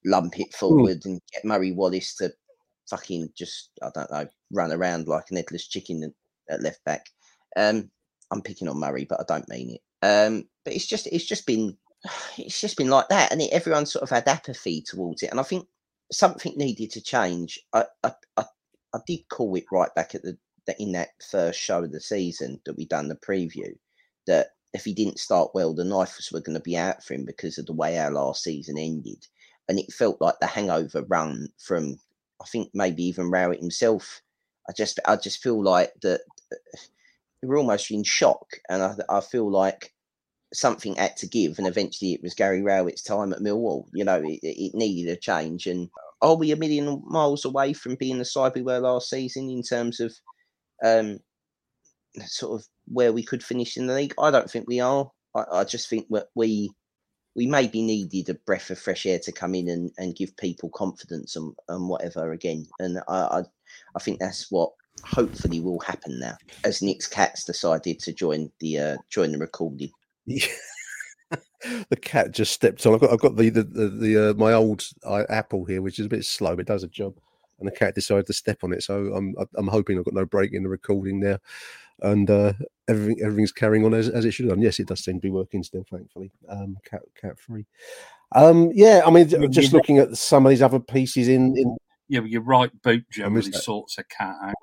[0.05, 2.33] lump it forward and get Murray Wallace to
[2.89, 6.13] fucking just I don't know run around like an headless chicken
[6.49, 7.07] at left back.
[7.57, 7.91] Um,
[8.31, 9.81] I'm picking on Murray, but I don't mean it.
[10.05, 11.77] Um, but it's just it's just been
[12.39, 15.31] it's just been like that, and it, everyone sort of had apathy towards it.
[15.31, 15.67] And I think
[16.13, 17.59] something needed to change.
[17.73, 18.45] I I, I,
[18.95, 20.37] I did call it right back at the
[20.67, 23.73] that in that first show of the season that we done the preview
[24.27, 27.25] that if he didn't start well, the knives were going to be out for him
[27.25, 29.27] because of the way our last season ended.
[29.69, 31.97] And it felt like the hangover run from
[32.43, 34.21] I think maybe even Rowett himself.
[34.69, 36.21] I just I just feel like that
[37.43, 39.94] we're almost in shock, and I, I feel like
[40.55, 43.87] something had to give, and eventually it was Gary Rowett's time at Millwall.
[43.93, 45.89] You know, it, it needed a change, and
[46.23, 49.63] are we a million miles away from being the side we were last season in
[49.63, 50.15] terms of
[50.83, 51.19] um,
[52.25, 54.15] sort of where we could finish in the league?
[54.19, 55.11] I don't think we are.
[55.35, 56.71] I, I just think that we
[57.37, 60.71] we maybe needed a breath of fresh air to come in and, and give people
[60.71, 62.67] confidence and, and whatever again.
[62.79, 63.43] And I, I
[63.97, 64.71] I think that's what
[65.03, 69.91] hopefully will happen now as Nick's cats decided to join the uh, join the recording.
[70.27, 70.47] Yeah.
[71.89, 72.95] the cat just stepped on.
[72.95, 75.99] I've got, I've got the the the, the uh, my old uh, Apple here, which
[75.99, 77.15] is a bit slow, but it does a job.
[77.59, 78.83] and the cat decided to step on it.
[78.83, 81.39] So I'm I'm hoping I've got no break in the recording now,
[82.03, 82.53] and uh,
[82.89, 84.63] everything everything's carrying on as, as it should have done.
[84.63, 86.31] Yes, it does seem to be working still, thankfully.
[86.49, 87.67] Um, cat cat free.
[88.33, 91.77] Um, yeah, I mean, just looking at some of these other pieces in in.
[92.07, 94.55] Yeah, your right boot generally sorts a cat out.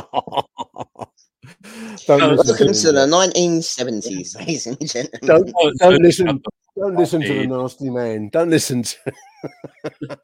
[2.06, 3.10] Welcome listen to to the him.
[3.10, 5.20] 1970s, ladies and gentlemen.
[5.24, 6.42] Don't, Oh, don't listen.
[6.76, 8.28] Don't listen to the nasty man.
[8.28, 8.96] Don't listen to.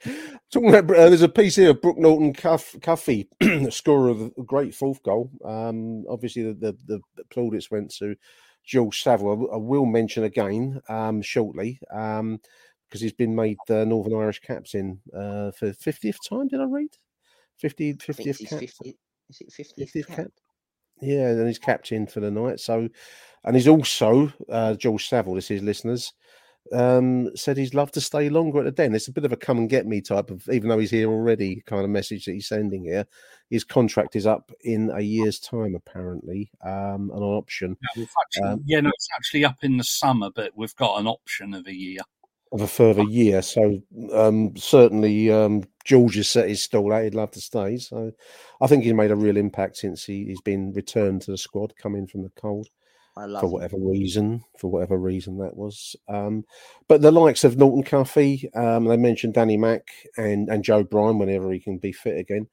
[0.52, 3.28] Talking about, uh, there's a piece here of Brooke Norton Cuff, Cuffy,
[3.70, 5.30] scorer of a great fourth goal.
[5.44, 8.14] Um, obviously, the, the, the, the plaudits went to
[8.64, 9.48] Jules Saville.
[9.52, 15.50] I will mention again um, shortly because he's been made uh, Northern Irish captain uh,
[15.50, 16.46] for 50th time.
[16.48, 16.90] Did I read?
[17.58, 18.60] 50, I think 50th he's cap.
[18.60, 18.98] 50,
[19.30, 20.16] is it 50th, 50th cap?
[20.16, 20.30] cap.
[21.04, 22.60] Yeah, and he's captain for the night.
[22.60, 22.88] So,
[23.44, 25.34] and he's also uh, George Saville.
[25.34, 26.12] This is listeners.
[26.72, 28.94] Um, said he's love to stay longer at the den.
[28.94, 31.10] It's a bit of a come and get me type of, even though he's here
[31.10, 33.06] already, kind of message that he's sending here.
[33.50, 38.62] His contract is up in a year's time, apparently, um, an option Yeah, actually, Um,
[38.64, 41.74] yeah, no, it's actually up in the summer, but we've got an option of a
[41.74, 42.00] year.
[42.54, 43.42] Of a further year.
[43.42, 47.02] So, um, certainly, um, George has set his stall out.
[47.02, 47.76] He'd love to stay.
[47.78, 48.12] So,
[48.60, 51.74] I think he's made a real impact since he, he's been returned to the squad,
[51.76, 52.68] coming from the cold.
[53.16, 53.52] I love for him.
[53.52, 55.96] whatever reason, for whatever reason that was.
[56.08, 56.44] Um,
[56.88, 61.18] but the likes of Norton Cuffy, um, they mentioned Danny Mack and, and Joe Bryan
[61.18, 62.46] whenever he can be fit again.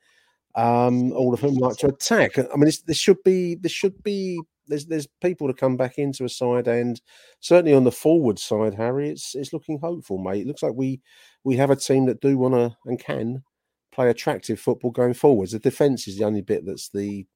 [0.55, 2.37] Um, all of whom like to attack.
[2.37, 5.97] I mean, this, this should be this should be there's there's people to come back
[5.97, 6.99] into a side, and
[7.39, 10.41] certainly on the forward side, Harry, it's it's looking hopeful, mate.
[10.41, 11.01] It looks like we
[11.43, 13.43] we have a team that do want to and can
[13.91, 15.51] play attractive football going forwards.
[15.51, 17.27] The defence is the only bit that's the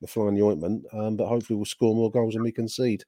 [0.00, 3.04] the fly in the ointment, um, but hopefully we'll score more goals than we concede.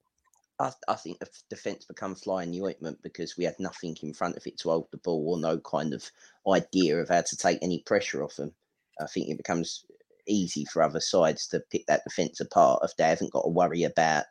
[0.58, 4.12] I, I think the defence become fly in the ointment because we had nothing in
[4.12, 6.10] front of it to hold the ball or no kind of
[6.50, 8.52] idea of how to take any pressure off them.
[9.00, 9.84] I think it becomes
[10.30, 13.82] easy for other sides to pick that defence apart if they haven't got to worry
[13.82, 14.24] about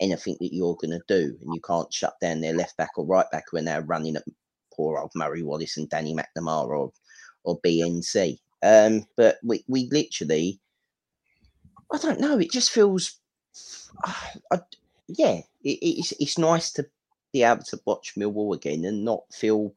[0.00, 3.06] anything that you're going to do and you can't shut down their left back or
[3.06, 4.24] right back when they're running at
[4.72, 6.92] poor old Murray Wallace and Danny McNamara or,
[7.44, 8.38] or BNC.
[8.62, 10.60] Um, but we, we literally,
[11.92, 13.18] I don't know, it just feels,
[14.04, 14.60] I,
[15.08, 16.86] yeah, it, it's it's nice to
[17.32, 19.72] be able to watch Millwall again and not feel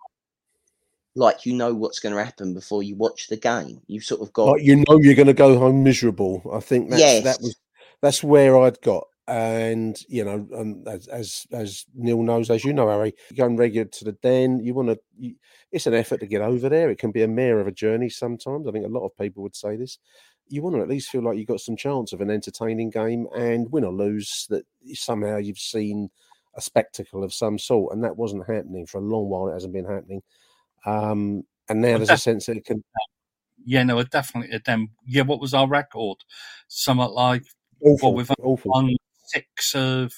[1.20, 3.82] like you know what's going to happen before you watch the game.
[3.88, 6.42] You've sort of got Like you know you're going to go home miserable.
[6.52, 7.56] I think that's that was
[8.02, 9.06] that's where I'd got.
[9.28, 13.86] And you know, um, as as as Neil knows, as you know, Harry, going regular
[13.86, 15.00] to the den, you want to.
[15.18, 15.36] You,
[15.72, 16.90] it's an effort to get over there.
[16.90, 18.68] It can be a mare of a journey sometimes.
[18.68, 20.00] I think a lot of people would say this.
[20.48, 23.28] You want to at least feel like you've got some chance of an entertaining game,
[23.36, 26.10] and win or lose, that somehow you've seen
[26.56, 29.50] a spectacle of some sort, and that wasn't happening for a long while.
[29.50, 30.24] It hasn't been happening,
[30.86, 32.84] um, and now Well, there's a sense that it can
[33.66, 34.60] Yeah, no, it definitely.
[34.66, 36.18] Then, yeah, what was our record?
[36.68, 37.44] Somewhat like
[37.84, 38.72] awful, we've awful.
[38.72, 40.12] one six of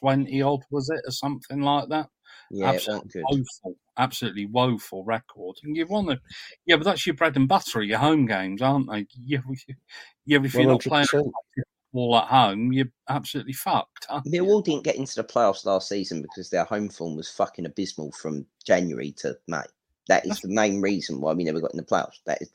[0.00, 2.08] twenty odd, was it, or something like that?
[2.50, 3.24] yeah, it absolutely good.
[3.30, 5.56] woeful, absolutely woeful record.
[5.62, 6.20] And you want to,
[6.66, 9.06] yeah, but that's your bread and butter, your home games, aren't they?
[9.24, 9.40] Yeah,
[10.26, 10.38] yeah.
[10.42, 11.06] If you're not playing
[11.92, 14.06] all at home, you're absolutely fucked.
[14.08, 14.42] Aren't you?
[14.42, 18.12] Millwall didn't get into the playoffs last season because their home form was fucking abysmal
[18.12, 19.62] from January to May.
[20.08, 22.18] That is the main reason why we never got in the playoffs.
[22.26, 22.50] That is,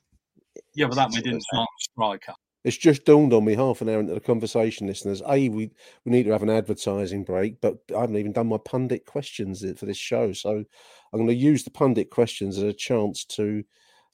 [0.76, 1.62] Yeah, but that we didn't as that.
[1.62, 2.34] a striker.
[2.64, 5.22] It's just dawned on me half an hour into the conversation, listeners.
[5.28, 5.70] A, we,
[6.06, 9.66] we need to have an advertising break, but I haven't even done my pundit questions
[9.78, 10.32] for this show.
[10.32, 10.64] So
[11.12, 13.64] I'm going to use the pundit questions as a chance to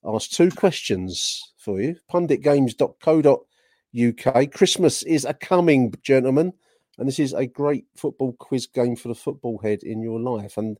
[0.03, 1.95] ask two questions for you.
[2.11, 4.51] Punditgames.co.uk.
[4.51, 6.53] Christmas is a coming, gentlemen,
[6.97, 10.57] and this is a great football quiz game for the football head in your life.
[10.57, 10.79] And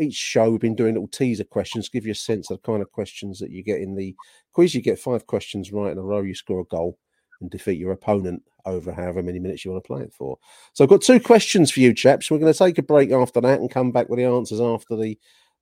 [0.00, 2.82] each show we've been doing little teaser questions, give you a sense of the kind
[2.82, 4.14] of questions that you get in the
[4.52, 4.74] quiz.
[4.74, 6.98] You get five questions right in a row, you score a goal
[7.40, 10.38] and defeat your opponent over however many minutes you want to play it for.
[10.74, 12.30] So I've got two questions for you, chaps.
[12.30, 14.96] We're going to take a break after that and come back with the answers after
[14.96, 15.18] the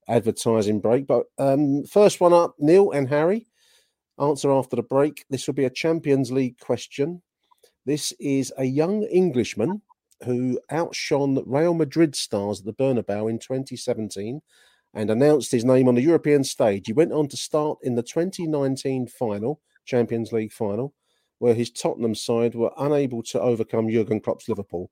[0.09, 1.07] advertising break.
[1.07, 3.47] But um, first one up, Neil and Harry.
[4.19, 5.25] Answer after the break.
[5.29, 7.23] This will be a Champions League question.
[7.85, 9.83] This is a young Englishman
[10.25, 14.41] who outshone Real Madrid stars at the Bernabeu in 2017
[14.95, 16.87] and announced his name on the European stage.
[16.87, 20.95] He went on to start in the 2019 final, Champions League final,
[21.39, 24.91] where his Tottenham side were unable to overcome Jurgen Klopp's Liverpool.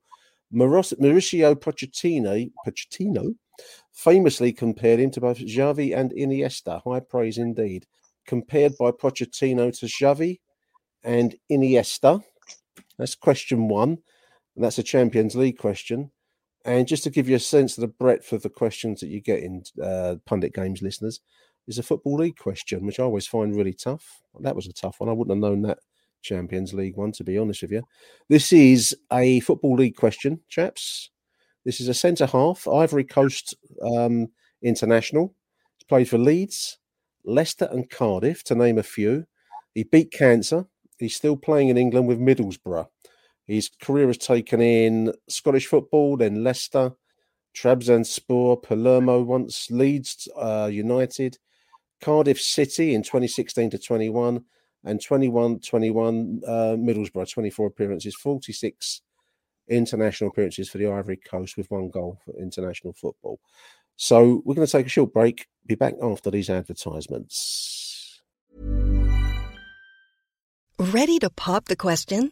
[0.53, 3.35] Mauricio Pochettino, Pochettino
[3.93, 6.81] famously compared him to both Xavi and Iniesta.
[6.83, 7.87] High praise indeed.
[8.27, 10.39] Compared by Pochettino to Xavi
[11.03, 12.23] and Iniesta.
[12.97, 13.99] That's question one.
[14.55, 16.11] And that's a Champions League question.
[16.63, 19.21] And just to give you a sense of the breadth of the questions that you
[19.21, 21.19] get in uh, pundit games, listeners,
[21.67, 24.21] is a Football League question, which I always find really tough.
[24.39, 25.09] That was a tough one.
[25.09, 25.79] I wouldn't have known that
[26.21, 27.83] Champions League one, to be honest with you.
[28.29, 31.11] This is a Football League question, chaps.
[31.65, 34.27] This is a centre half, Ivory Coast um,
[34.61, 35.35] international.
[35.77, 36.79] He's played for Leeds,
[37.25, 39.25] Leicester, and Cardiff, to name a few.
[39.73, 40.65] He beat cancer.
[40.97, 42.87] He's still playing in England with Middlesbrough.
[43.47, 46.93] His career has taken in Scottish football, then Leicester,
[47.55, 51.37] Trabzonspor, Palermo once, Leeds uh, United,
[52.01, 54.43] Cardiff City in 2016 to 21,
[54.83, 59.01] and 21 21 uh, Middlesbrough, 24 appearances, 46
[59.67, 63.39] international appearances for the Ivory Coast with one goal for international football.
[63.95, 65.47] So we're going to take a short break.
[65.65, 68.21] Be back after these advertisements.
[70.77, 72.31] Ready to pop the question?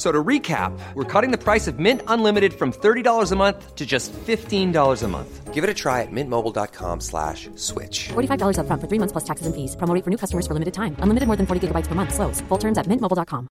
[0.00, 3.84] So to recap, we're cutting the price of Mint Unlimited from $30 a month to
[3.84, 5.52] just $15 a month.
[5.52, 8.08] Give it a try at mintmobile.com slash switch.
[8.08, 9.76] $45 up front for three months plus taxes and fees.
[9.76, 10.96] Promo rate for new customers for limited time.
[11.00, 12.14] Unlimited more than 40 gigabytes per month.
[12.14, 12.40] Slows.
[12.48, 13.46] Full terms at mintmobile.com.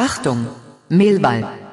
[0.00, 0.52] Achtung,
[0.90, 1.66] Millwall.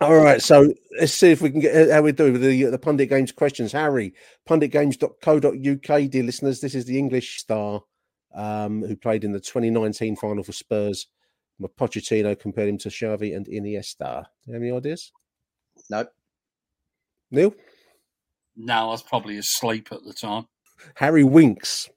[0.00, 2.66] All right, so let's see if we can get uh, how we do with the
[2.66, 3.72] uh, the pundit games questions.
[3.72, 4.14] Harry,
[4.48, 6.60] punditgames.co.uk, dear listeners.
[6.62, 7.82] This is the English star
[8.38, 11.08] um, who played in the 2019 final for Spurs.
[11.60, 14.24] Pochettino compared him to Xavi and Iniesta.
[14.44, 15.12] Do you have any ideas?
[15.90, 16.06] No.
[17.32, 17.52] Neil?
[18.56, 20.46] No, I was probably asleep at the time.
[20.94, 21.90] Harry Winks.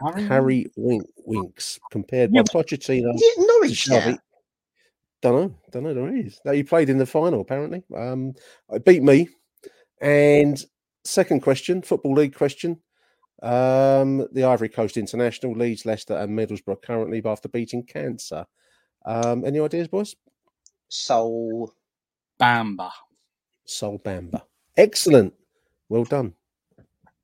[0.00, 4.00] Harry, Harry Wink, Winks compared Yeah, by Pochettino Is it Norwich now?
[4.00, 4.18] Xavi.
[5.20, 5.54] Don't know.
[5.70, 5.94] Don't know.
[5.94, 6.40] There is.
[6.44, 7.84] No, he played in the final apparently.
[7.94, 8.32] Um,
[8.70, 9.28] it beat me.
[10.00, 10.62] And
[11.04, 12.80] second question, football league question.
[13.44, 18.46] Um, the Ivory Coast International, Leeds Leicester, and Middlesbrough currently after beating cancer.
[19.04, 20.16] Um, any ideas, boys?
[20.88, 21.74] Sol.
[22.40, 22.90] Bamba.
[23.66, 24.40] Sol Bamba.
[24.78, 25.34] Excellent.
[25.90, 26.32] Well done.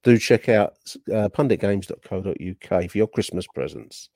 [0.03, 0.75] Do check out
[1.11, 4.11] uh, punditgames.co.uk for your Christmas presents.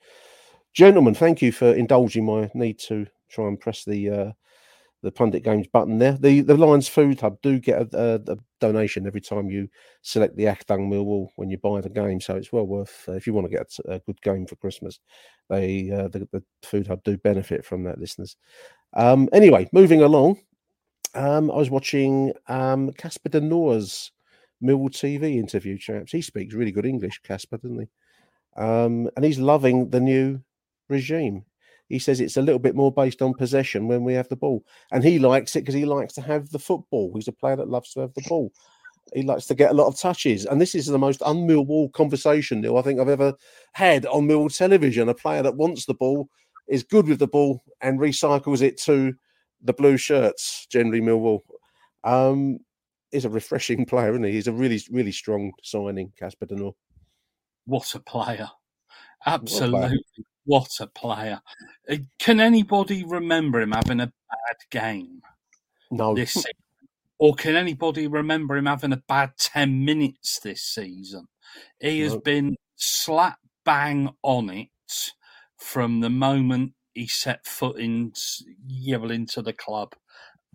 [0.75, 4.33] Gentlemen, thank you for indulging my need to try and press the uh,
[5.05, 6.17] the pundit games button there.
[6.19, 9.69] The the Lions Food Hub do get a, a, a donation every time you
[10.03, 13.27] select the Achtung Millwall when you buy the game, so it's well worth uh, if
[13.27, 14.99] you want to get a, a good game for Christmas.
[15.51, 18.37] They uh, the, the Food Hub do benefit from that, listeners.
[18.95, 20.39] Um, anyway, moving along,
[21.15, 24.11] um, I was watching um, Casper De Norre's
[24.63, 25.77] Millwall TV interview.
[25.79, 27.89] Chaps, he speaks really good English, Casper, doesn't he?
[28.57, 30.41] Um, and he's loving the new
[30.89, 31.45] regime.
[31.95, 34.65] He says it's a little bit more based on possession when we have the ball,
[34.91, 37.13] and he likes it because he likes to have the football.
[37.15, 38.51] He's a player that loves to have the ball.
[39.15, 42.61] He likes to get a lot of touches, and this is the most un-Millwall conversation,
[42.61, 43.33] Neil, I think I've ever
[43.75, 45.09] had on Millwall television.
[45.09, 46.29] A player that wants the ball,
[46.67, 49.15] is good with the ball, and recycles it to
[49.63, 50.67] the blue shirts.
[50.69, 51.43] Generally, Millwall.
[52.03, 52.59] Um,
[53.13, 54.33] is a refreshing player, isn't he?
[54.33, 56.75] He's a really, really strong signing, Casper De Norre.
[57.67, 58.49] What a player.
[59.25, 60.05] Absolutely.
[60.45, 61.41] What a player.
[61.91, 65.23] Uh, Can anybody remember him having a bad game
[65.91, 66.53] No, this season?
[67.19, 71.29] Or can anybody remember him having a bad 10 minutes this season?
[71.81, 74.69] He has been slap bang on it
[75.57, 78.13] from the moment he set foot in,
[78.87, 79.95] well, into the club.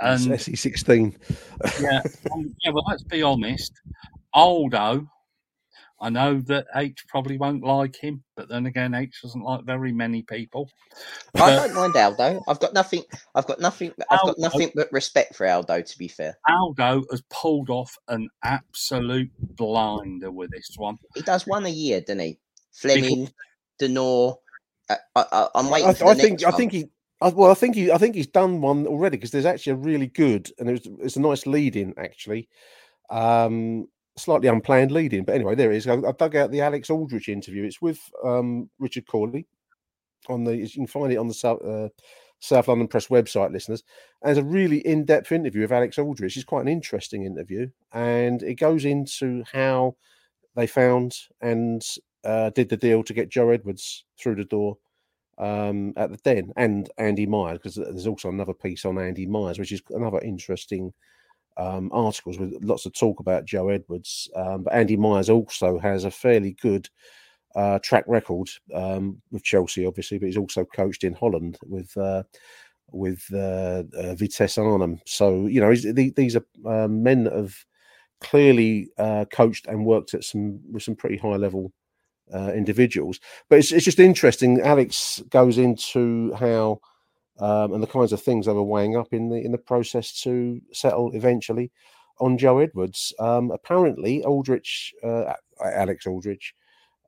[0.02, 1.18] And SE sixteen.
[1.82, 2.72] yeah, um, yeah.
[2.72, 3.74] Well, let's be honest.
[4.34, 5.10] Aldo,
[6.02, 9.92] I know that H probably won't like him, but then again, H doesn't like very
[9.92, 10.70] many people.
[11.36, 12.42] I don't mind Aldo.
[12.48, 13.04] I've got nothing.
[13.36, 13.94] I've got nothing.
[14.10, 15.82] I've got nothing but respect for Aldo.
[15.82, 20.98] To be fair, Aldo has pulled off an absolute blinder with this one.
[21.16, 22.40] he does one a year, doesn't he?
[22.72, 23.30] Flemming,
[23.78, 24.36] Denor.
[24.90, 26.58] Uh, I, I, I'm waiting I, for the I next think I one.
[26.58, 26.86] think he.
[27.22, 27.92] I, well, I think he.
[27.92, 31.18] I think he's done one already because there's actually a really good and it's it's
[31.18, 32.48] a nice lead in actually,
[33.10, 33.88] um,
[34.20, 35.24] slightly unplanned leading.
[35.24, 35.88] But anyway, there it is.
[35.88, 37.64] I, I dug out the Alex Aldrich interview.
[37.64, 39.48] It's with um, Richard Cawley
[40.28, 40.56] on the.
[40.56, 41.90] You can find it on the South, uh,
[42.40, 43.84] South London Press website, listeners.
[44.22, 46.36] And it's a really in-depth interview with Alex Aldrich.
[46.36, 49.96] It's quite an interesting interview, and it goes into how
[50.56, 51.82] they found and
[52.24, 54.78] uh, did the deal to get Joe Edwards through the door
[55.38, 59.58] um, at the Den and Andy Myers, because there's also another piece on Andy Myers,
[59.58, 60.94] which is another interesting
[61.60, 64.30] um, articles with lots of talk about Joe Edwards.
[64.36, 66.90] Um, but Andy Myers also has a fairly good
[67.56, 71.96] uh, track record um, with Chelsea, obviously, but he's also coached in Holland with.
[71.98, 72.24] Uh,
[72.92, 77.54] with uh, uh, Vitesse Arnhem, so you know he's, these are uh, men that have
[78.20, 81.72] clearly uh, coached and worked at some with some pretty high level
[82.34, 83.20] uh, individuals.
[83.50, 84.62] But it's, it's just interesting.
[84.62, 86.80] Alex goes into how
[87.40, 90.22] um, and the kinds of things they were weighing up in the in the process
[90.22, 91.72] to settle eventually
[92.20, 93.14] on Joe Edwards.
[93.20, 95.34] Um, apparently, Aldrich, uh,
[95.64, 96.54] Alex Aldrich,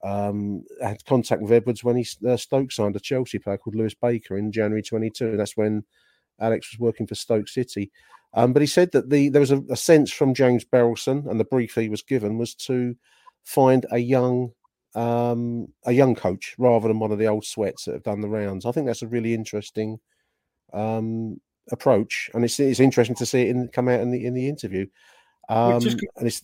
[0.04, 3.94] um, had contact with Edwards when he uh, Stoke signed a Chelsea player called Lewis
[3.94, 5.38] Baker in January 22.
[5.38, 5.84] That's when
[6.40, 7.92] Alex was working for Stoke City.
[8.34, 11.40] Um, but he said that the there was a, a sense from James Berylson, and
[11.40, 12.96] the brief he was given was to
[13.44, 14.54] find a young
[14.96, 18.30] um, a young coach rather than one of the old sweats that have done the
[18.30, 18.66] rounds.
[18.66, 20.00] I think that's a really interesting
[20.74, 21.40] um,
[21.72, 24.48] approach, and it's it's interesting to see it in, come out in the in the
[24.48, 24.88] interview.
[25.50, 26.44] Um, just and it's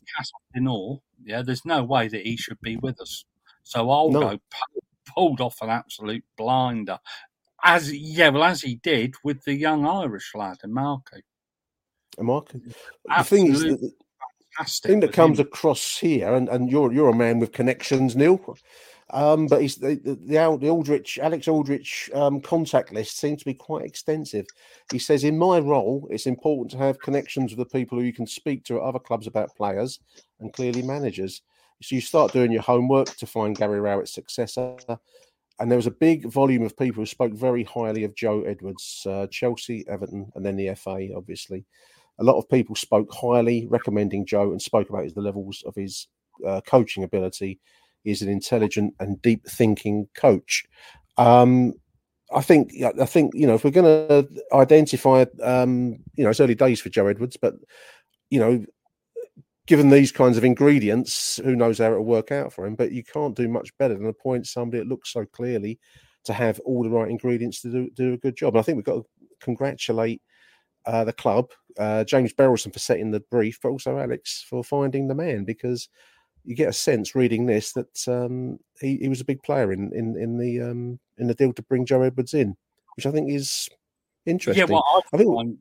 [0.54, 3.26] in all, yeah, there's no way that he should be with us.
[3.64, 4.30] So Aldo No.
[4.30, 4.82] pu-
[5.14, 7.00] pulled off an absolute blinder,
[7.64, 11.18] as yeah, well as he did with the young Irish lad, Marco.
[12.20, 12.52] Mark.
[12.52, 13.92] The thing is, The,
[14.58, 14.90] fantastic.
[14.90, 15.46] thing that comes him.
[15.46, 18.58] across here, and, and you're you're a man with connections, Neil.
[19.12, 23.54] Um, but he's the the, the, Aldrich Alex Aldrich um, contact list seems to be
[23.54, 24.46] quite extensive.
[24.92, 28.14] He says, in my role, it's important to have connections with the people who you
[28.14, 30.00] can speak to at other clubs about players
[30.40, 31.42] and clearly managers.
[31.82, 34.76] So you start doing your homework to find Gary Rowett's successor.
[35.60, 39.08] And there was a big volume of people who spoke very highly of Joe Edwards,
[39.10, 41.66] uh, Chelsea, Everton, and then the FA, obviously
[42.20, 45.76] a lot of people spoke highly, recommending Joe, and spoke about his, the levels of
[45.76, 46.08] his
[46.46, 47.60] uh, coaching ability.
[48.08, 50.66] He's an intelligent and deep thinking coach.
[51.18, 51.74] Um,
[52.34, 56.40] I think, I think you know, if we're going to identify, um, you know, it's
[56.40, 57.56] early days for Joe Edwards, but
[58.30, 58.66] you know,
[59.66, 62.76] given these kinds of ingredients, who knows how it'll work out for him?
[62.76, 65.80] But you can't do much better than appoint somebody that looks so clearly
[66.24, 68.54] to have all the right ingredients to do, do a good job.
[68.54, 69.06] And I think we've got to
[69.42, 70.22] congratulate
[70.86, 75.08] uh, the club, uh, James Berylson for setting the brief, but also Alex for finding
[75.08, 75.90] the man because
[76.48, 79.92] you get a sense reading this that um, he, he was a big player in
[79.94, 82.56] in in the um, in the deal to bring Joe Edwards in,
[82.96, 83.68] which I think is
[84.26, 84.66] interesting.
[84.66, 85.60] Yeah, what I, I think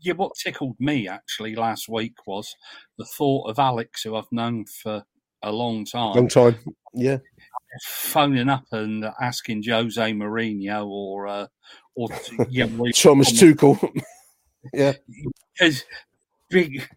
[0.00, 2.54] yeah, what tickled me actually last week was
[2.98, 5.02] the thought of Alex, who I've known for
[5.42, 6.56] a long time, long time,
[6.94, 7.18] yeah,
[7.82, 11.46] phoning up and asking Jose Mourinho or uh,
[11.96, 12.08] or
[12.48, 14.02] yeah, Thomas Tuchel,
[14.72, 14.92] yeah,
[15.52, 15.84] because
[16.48, 16.88] big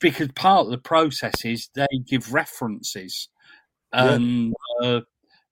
[0.00, 3.28] because part of the process is they give references,
[3.92, 4.14] Yeah.
[4.14, 5.00] and uh,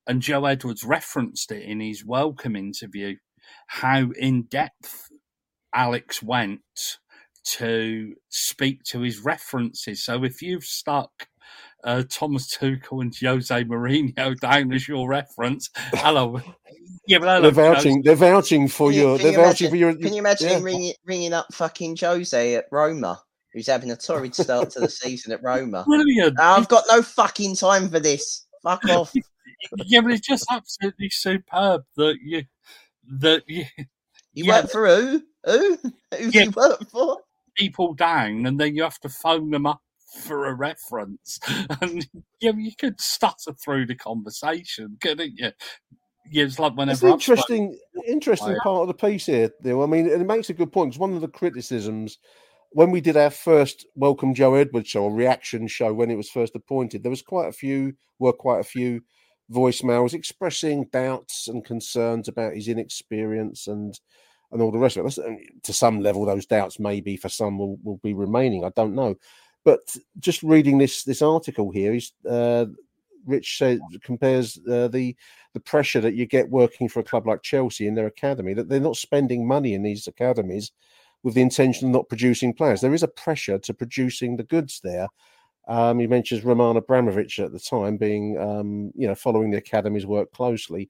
[0.07, 3.17] and Joe Edwards referenced it in his welcome interview,
[3.67, 5.09] how in depth
[5.75, 6.61] Alex went
[7.45, 10.05] to speak to his references.
[10.05, 11.29] So if you've stuck.
[11.85, 15.71] Uh, Thomas Tuchel and Jose Mourinho down as your reference.
[15.95, 16.43] Hello,
[17.07, 18.03] yeah, hello, they're vouching.
[18.03, 19.17] They're vouching for Can you, your.
[19.17, 19.95] can They're you vouching imagine, for your.
[19.95, 20.57] can you imagine yeah.
[20.59, 23.23] him ringing, ringing up fucking Jose at Roma,
[23.53, 25.85] who's having a torrid start to the season at Roma?
[25.87, 26.39] Brilliant.
[26.41, 28.47] I've got no fucking time for this.
[28.63, 29.13] Fuck off.
[29.87, 32.45] yeah, but it's just absolutely superb that you
[33.21, 33.65] that you,
[34.35, 35.23] You yeah, work for who?
[35.45, 35.77] Who?
[36.17, 36.45] Who Yeah.
[36.45, 37.19] you work for?
[37.57, 39.81] people down and then you have to phone them up
[40.23, 41.41] for a reference.
[41.81, 42.07] And
[42.41, 45.51] yeah, you could stutter through the conversation, couldn't you?
[46.31, 48.61] Yeah, it's like It's whenever an I've spoken- interesting, interesting Wow.
[48.63, 49.83] part of the piece here, Neil.
[49.83, 50.93] I mean, and it makes a good point.
[50.93, 52.19] 'cause one of the criticisms
[52.71, 56.31] when we did our first Welcome Joe Edwards show or reaction show when it was
[56.31, 59.03] first appointed, there was quite a few, were quite a few
[59.51, 63.99] voicemails expressing doubts and concerns about his inexperience and
[64.51, 65.63] and all the rest of it.
[65.63, 68.65] To some level, those doubts maybe for some will, will be remaining.
[68.65, 69.17] I don't know,
[69.65, 69.81] but
[70.19, 72.67] just reading this this article here is uh,
[73.27, 75.17] Rich said compares uh, the
[75.55, 78.69] the pressure that you get working for a club like Chelsea in their academy that
[78.69, 80.73] they're not spending money in these academies
[81.23, 82.81] with the intention of not producing players.
[82.81, 85.09] There is a pressure to producing the goods there.
[85.67, 90.07] Um, he mentions Roman Abramovich at the time being, um, you know, following the academy's
[90.07, 90.89] work closely.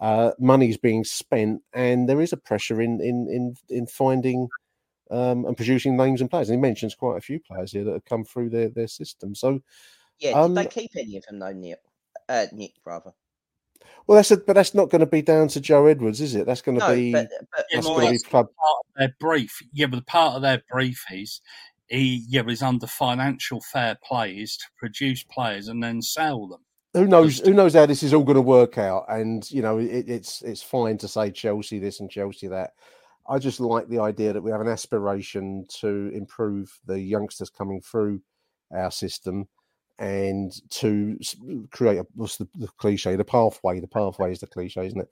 [0.00, 4.48] Uh, money's being spent, and there is a pressure in in in in finding
[5.10, 6.48] um, and producing names and players.
[6.48, 9.34] And he mentions quite a few players here that have come through their their system.
[9.34, 9.60] So,
[10.18, 11.78] Yeah, did um, they keep any of them though, Nick?
[12.28, 13.12] Uh, Nick, rather.
[14.06, 16.46] Well, that's a, but that's not going to be down to Joe Edwards, is it?
[16.46, 18.84] That's going to No, be but, but Yeah, that's well, going to be part of
[18.96, 19.62] their brief.
[19.72, 21.40] Yeah, but part of their brief is
[21.88, 26.60] he yeah is under financial fair play is to produce players and then sell them.
[26.94, 29.78] who knows who knows how this is all going to work out and you know
[29.78, 32.70] it, it's it's fine to say chelsea this and chelsea that
[33.28, 37.80] i just like the idea that we have an aspiration to improve the youngsters coming
[37.82, 38.20] through
[38.72, 39.46] our system
[39.98, 41.16] and to
[41.70, 45.08] create a, what's the, the cliche the pathway the pathway is the cliche isn't it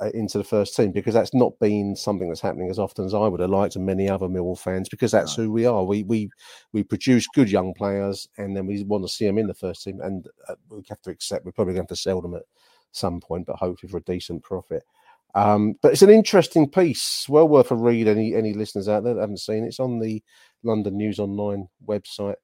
[0.00, 3.14] uh, into the first team because that's not been something that's happening as often as
[3.14, 5.82] I would have liked, and many other Millwall fans because that's who we are.
[5.84, 6.30] We we
[6.72, 9.82] we produce good young players, and then we want to see them in the first
[9.82, 12.44] team, and uh, we have to accept we're probably going to sell them at
[12.92, 14.84] some point, but hopefully for a decent profit.
[15.34, 18.06] Um, but it's an interesting piece, well worth a read.
[18.06, 20.22] Any any listeners out there that haven't seen it, it's on the
[20.62, 22.36] London News Online website,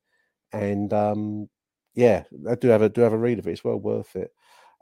[0.52, 1.48] and um,
[1.94, 3.52] yeah, I do have a do have a read of it.
[3.52, 4.32] It's well worth it.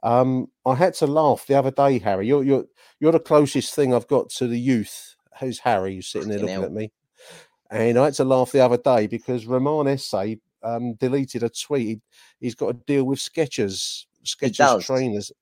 [0.03, 2.27] Um, I had to laugh the other day, Harry.
[2.27, 2.65] You're you're
[3.01, 5.17] you're the closest thing I've got to the youth.
[5.39, 5.97] Who's Harry?
[5.97, 6.65] Who's sitting there looking hell.
[6.65, 6.93] at me?
[7.71, 11.87] And I had to laugh the other day because Romain Esse um, deleted a tweet.
[11.87, 12.01] He,
[12.41, 14.07] he's got a deal with Skechers
[14.55, 14.85] does.
[14.85, 15.33] trainers,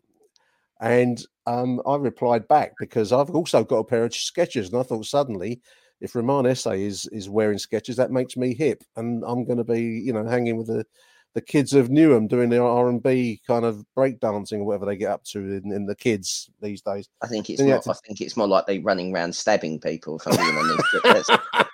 [0.80, 4.82] and um, I replied back because I've also got a pair of Skechers, and I
[4.82, 5.60] thought suddenly.
[6.00, 9.64] If Romain Esse is is wearing Skechers, that makes me hip, and I'm going to
[9.64, 10.86] be, you know, hanging with the
[11.35, 14.97] the kids of Newham doing the R and B kind of breakdancing or whatever they
[14.97, 17.09] get up to in, in the kids these days.
[17.22, 17.72] I think it's more.
[17.72, 20.16] had I think it's more like they running around stabbing people.
[20.16, 21.28] If I'm being honest,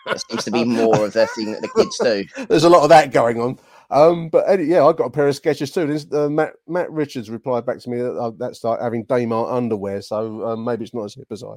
[0.06, 2.46] that seems to be more of a thing that the kids do.
[2.46, 3.58] There's a lot of that going on.
[3.90, 5.86] Um, but yeah, I've got a pair of Skechers too.
[5.86, 9.54] This, uh, Matt Matt Richards replied back to me that uh, that's like having Damart
[9.54, 11.54] underwear, so um, maybe it's not as hip as I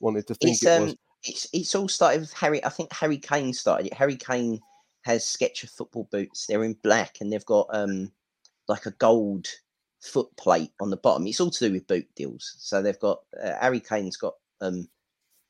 [0.00, 0.96] wanted to think It's it um, was.
[1.24, 2.64] it's it's all started with Harry.
[2.64, 3.94] I think Harry Kane started it.
[3.94, 4.60] Harry Kane
[5.08, 6.46] has Sketcher football boots.
[6.46, 8.12] They're in black and they've got um
[8.68, 9.46] like a gold
[10.00, 11.26] foot plate on the bottom.
[11.26, 12.54] It's all to do with boot deals.
[12.58, 14.86] So they've got uh, Harry Kane's got um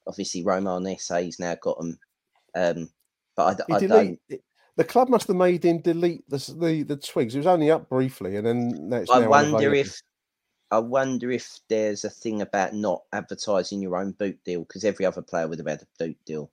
[0.07, 1.99] obviously Romain Esse's now got them.
[2.55, 2.91] Um,
[3.37, 4.19] but I, I don't.
[4.77, 7.35] the club must have made him delete the the, the twigs.
[7.35, 10.01] It was only up briefly, and then that's I wonder if
[10.71, 15.05] I wonder if there's a thing about not advertising your own boot deal because every
[15.05, 16.51] other player would have had a boot deal.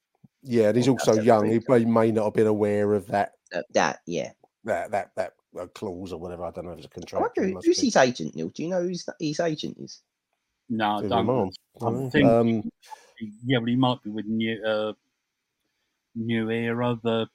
[0.47, 1.49] Yeah, and he's also young.
[1.49, 4.31] He boot may, may not have been aware of that Uh, that yeah.
[4.63, 6.43] that that that uh, clause or whatever.
[6.45, 7.37] I don't know if it's a I contract.
[7.37, 8.49] wonder who- who's his agent, Neil?
[8.49, 10.01] Do you know who's th- his agent is?
[10.69, 11.27] No, I Who, don't.
[11.27, 11.51] Romain?
[12.07, 12.71] I think um,
[13.45, 14.93] yeah, but he might be with new uh,
[16.15, 17.27] new era, the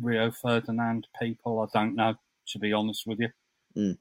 [0.00, 1.60] Rio Ferdinand people.
[1.60, 2.14] I don't know,
[2.48, 3.28] to be honest with you.
[3.76, 3.98] Mm.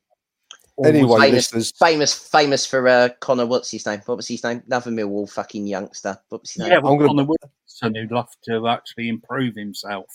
[0.79, 3.45] Or was Anyway, famous, listeners- famous, famous for uh, Connor.
[3.45, 4.01] What's his name?
[4.05, 4.63] What was his name?
[4.65, 6.17] Another Millwall fucking youngster.
[6.29, 6.71] What was his name?
[6.71, 10.07] yeah, well, I'm gonna- Connor Wilson who'd love to actually improve himself.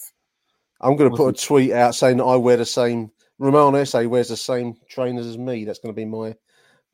[0.81, 3.11] I'm going to put a tweet out saying that I wear the same.
[3.39, 5.65] Romain Esse wears the same trainers as me.
[5.65, 6.35] That's going to be my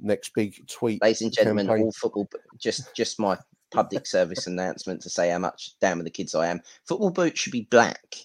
[0.00, 1.00] next big tweet.
[1.02, 1.84] Ladies and gentlemen, campaign.
[1.84, 2.28] all football.
[2.58, 3.38] Just, just my
[3.70, 6.60] public service announcement to say how much down with the kids I am.
[6.86, 8.16] Football boots should be black.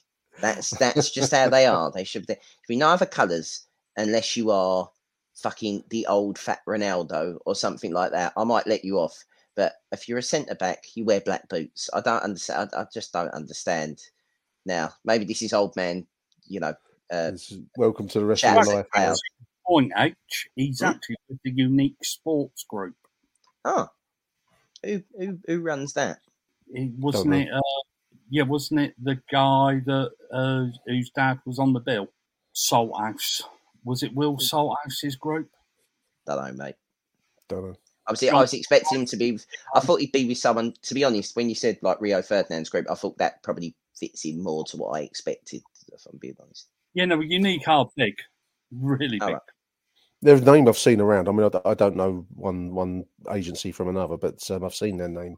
[0.42, 1.92] That's that's just how they are.
[1.92, 3.66] They should, be, should be no other colours
[3.96, 4.90] unless you are
[5.36, 8.34] fucking the old fat Ronaldo or something like that.
[8.38, 9.24] I might let you off.
[9.56, 11.90] But if you're a centre back, you wear black boots.
[11.94, 12.72] I don't understand.
[12.74, 14.02] I, I just don't understand.
[14.66, 16.06] Now, maybe this is old man,
[16.48, 16.74] you know.
[17.12, 17.32] Uh,
[17.78, 18.86] welcome to the rest of your it life.
[18.96, 19.18] out.
[19.66, 20.86] Point H, he's Hmm?
[20.88, 22.96] actually with the Unique Sports Group.
[23.64, 23.88] oh,
[24.84, 26.20] who who who runs that?
[26.68, 27.52] It, wasn't it?
[27.52, 27.62] Uh,
[28.30, 32.10] yeah, wasn't it the guy that uh, whose dad was on the bill?
[32.54, 33.42] Salt Salthouse.
[33.86, 35.50] Was it Will Salthouse's group?
[36.26, 36.76] Don't know, mate.
[37.48, 37.76] Don't know.
[38.08, 39.40] I was, I was expecting him to be.
[39.74, 40.74] I thought he'd be with someone.
[40.84, 44.26] To be honest, when you said like Rio Ferdinand's group, I thought that probably fits
[44.26, 45.64] in more to what I expected.
[45.92, 46.68] If I'm being honest.
[46.94, 48.16] Yeah, no, Unique are big,
[48.72, 49.34] really All big.
[49.36, 49.42] right.
[50.22, 51.28] There's a name I've seen around.
[51.28, 55.10] I mean, I don't know one one agency from another, but um, I've seen their
[55.10, 55.38] name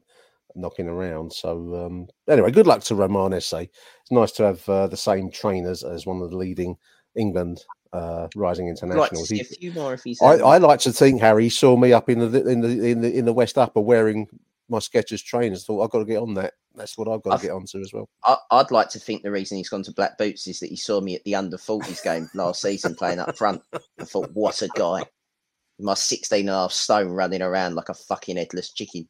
[0.55, 1.31] knocking around.
[1.33, 3.53] So um, anyway, good luck to Romain Esse.
[3.53, 6.77] It's nice to have uh, the same trainers as one of the leading
[7.17, 7.63] England
[7.93, 9.27] uh, rising I'd like to internationals.
[9.29, 10.21] see He- a few more of his.
[10.21, 13.17] I, I like to think Harry saw me up in the in the in the
[13.17, 14.27] in the West Upper wearing
[14.69, 15.65] my Skechers trainers.
[15.65, 16.53] Thought I've got to get on that.
[16.75, 18.07] That's what I've got to I've- get onto as well.
[18.23, 20.75] I, I'd like to think the reason he's gone to Black Boots is that he
[20.75, 23.61] saw me at the under 40s game last season playing up front
[23.97, 25.03] and thought, what a guy.
[25.79, 29.07] My 16 and a half stone running around like a fucking headless chicken.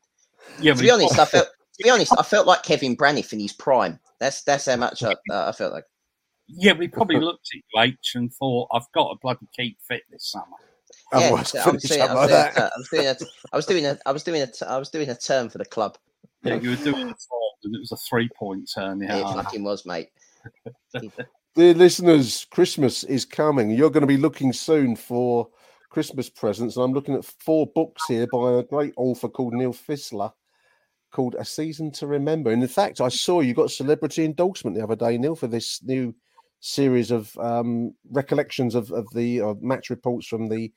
[0.62, 3.40] Yeah, to be honest, I felt to be honest, I felt like Kevin Braniff in
[3.40, 4.00] his prime.
[4.20, 5.86] That's that's how much I, uh, I felt like.
[6.48, 10.04] Yeah, we probably looked at you, H, and thought, I've got to bloody keep fit
[10.12, 10.46] this summer.
[11.14, 12.58] Yeah, Otherwise, I was doing, I was doing, that.
[12.58, 13.18] Uh, a- uh, I was doing a,
[13.52, 15.66] I was doing a, I was doing a, I was doing a term for the
[15.66, 15.98] club.
[16.44, 19.02] Yeah, you were doing a four, and it was a three point turn.
[19.02, 20.10] It Yeah, fucking was, mate.
[21.56, 23.72] Dear listeners, Christmas is coming.
[23.72, 25.50] You're going to be looking soon for
[25.90, 26.76] Christmas presents.
[26.76, 30.32] And I'm looking at four books here by a great author called Neil Fissler
[31.12, 32.52] called A Season to Remember.
[32.52, 35.82] And in fact, I saw you got celebrity endorsement the other day, Neil, for this
[35.84, 36.14] new
[36.60, 40.72] series of um, recollections of, of the uh, match reports from the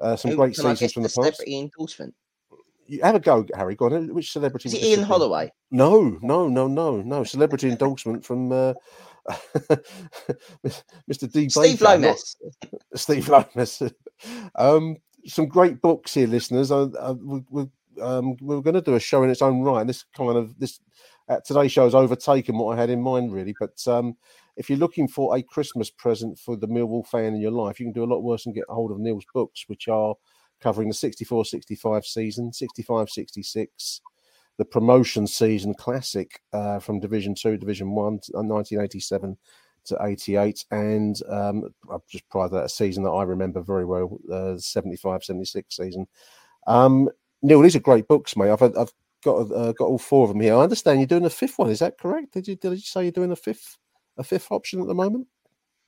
[0.00, 1.36] uh, some Who- great seasons from the the past.
[1.36, 2.14] celebrity endorsement.
[2.86, 3.76] You have a go, Harry.
[3.76, 4.12] Go on.
[4.12, 4.68] Which celebrity?
[4.68, 5.02] Is it Ian?
[5.04, 5.52] Holloway?
[5.70, 7.22] No, no, no, no, no.
[7.22, 8.74] Celebrity endorsement from uh,
[11.08, 11.30] Mr.
[11.30, 11.48] D.
[11.48, 12.36] Steve Baker, not- Lomas.
[12.94, 13.82] Steve Lomas.
[14.56, 16.70] um, some great books here, listeners.
[16.70, 17.68] I, I, we, we,
[18.02, 19.80] um, we're going to do a show in its own right.
[19.82, 20.80] and This kind of this
[21.28, 23.54] uh, today's show has overtaken what I had in mind, really.
[23.60, 24.16] But um,
[24.60, 27.86] if you're looking for a Christmas present for the Millwall fan in your life, you
[27.86, 30.14] can do a lot worse than get hold of Neil's books, which are
[30.60, 34.00] covering the 64 65 season, 65 66,
[34.58, 39.38] the promotion season classic uh, from Division 2, Division 1, to- uh, 1987
[39.86, 41.64] to 88, and um,
[42.06, 46.06] just prior to that, a season that I remember very well, uh, 75 76 season.
[46.66, 47.08] Um,
[47.40, 48.50] Neil, these are great books, mate.
[48.50, 48.92] I've, I've
[49.24, 50.54] got uh, got all four of them here.
[50.54, 51.70] I understand you're doing a fifth one.
[51.70, 52.34] Is that correct?
[52.34, 53.78] Did you did you say you're doing a fifth
[54.20, 55.26] a fifth option at the moment?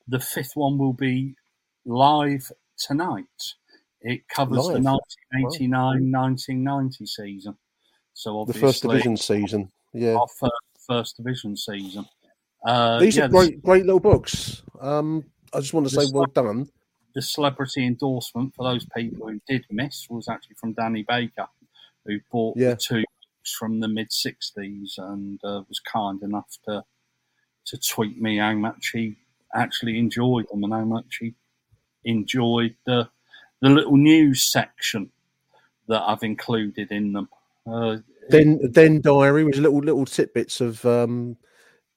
[0.09, 1.37] the fifth one will be
[1.85, 3.24] live tonight.
[4.01, 4.99] It covers the Live?
[5.33, 7.57] 1989-1990 season.
[8.14, 9.70] So obviously, The first division season.
[9.95, 10.14] Yeah.
[10.16, 10.53] our first,
[10.87, 12.07] first division season.
[12.66, 14.62] Uh, These yeah, are the- great, great little books.
[14.80, 16.68] Um, I just want to say well done.
[17.14, 21.47] the celebrity endorsement for those people who did miss was actually from Danny Baker,
[22.07, 22.70] who bought Yeah.
[22.70, 23.05] the two
[23.37, 26.83] books from the mid '60s and uh, was kind enough to
[27.67, 29.17] to tweet me how much he
[29.55, 31.35] actually enjoyed them and how much he
[32.05, 33.09] enjoyed the
[33.61, 35.11] the little news section
[35.89, 37.29] that I've included in them.
[37.67, 37.99] Uh,
[38.31, 41.37] Den Den Diary was little little tidbits of um,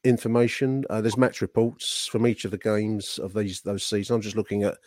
[0.03, 0.86] information.
[0.89, 4.11] Uh, there's match reports from each of the games of these those seasons.
[4.11, 4.78] I'm just looking at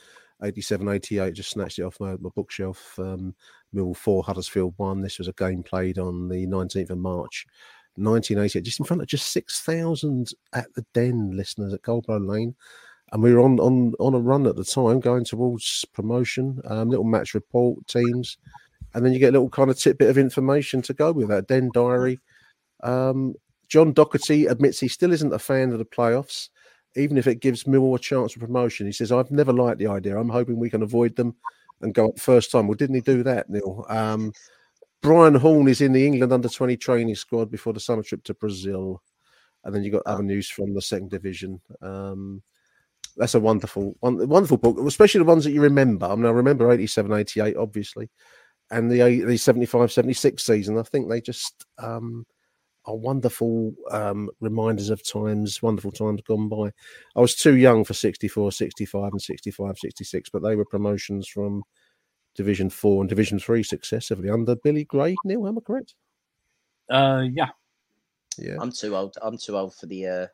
[0.43, 1.35] 87, 88.
[1.35, 2.99] Just snatched it off my, my bookshelf.
[2.99, 3.35] Um,
[3.73, 5.03] Mill four, Huddersfield one.
[5.03, 7.47] This was a game played on the 19th of March,
[7.99, 12.55] 1988, just in front of just six thousand at the Den listeners at Coldblow Lane.
[13.11, 16.61] And we were on, on on a run at the time, going towards promotion.
[16.67, 18.37] Um, little match report teams,
[18.95, 21.49] and then you get a little kind of tidbit of information to go with that.
[21.49, 22.21] Den diary.
[22.83, 23.35] Um,
[23.69, 26.49] John Docherty admits he still isn't a fan of the playoffs,
[26.97, 28.87] even if it gives Millwall a chance of promotion.
[28.87, 30.19] He says, "I've never liked the idea.
[30.19, 31.35] I'm hoping we can avoid them
[31.81, 33.87] and go up first time." Well, didn't he do that, Neil?
[33.89, 34.33] Um,
[35.03, 38.35] Brian Horne is in the England under 20 training squad before the summer trip to
[38.35, 39.03] Brazil.
[39.65, 41.61] And then you've got other news from the second division.
[41.83, 42.43] Um,
[43.17, 46.07] that's a wonderful, wonderful book, especially the ones that you remember.
[46.07, 48.11] I mean, I remember 87, 88, obviously,
[48.71, 50.79] and the the 75, 76 season.
[50.79, 52.27] I think they just um,
[52.85, 56.71] are wonderful um, reminders of times, wonderful times gone by.
[57.17, 61.65] I was too young for 64, 65, and 65, 66, but they were promotions from
[62.39, 65.17] Division 4 and Division 3 successively under Billy Gray.
[65.25, 65.95] Neil, am I correct?
[66.89, 67.49] uh, yeah,
[68.39, 68.57] Yeah.
[68.61, 69.17] I'm too old.
[69.21, 70.07] I'm too old for the.
[70.07, 70.27] Uh,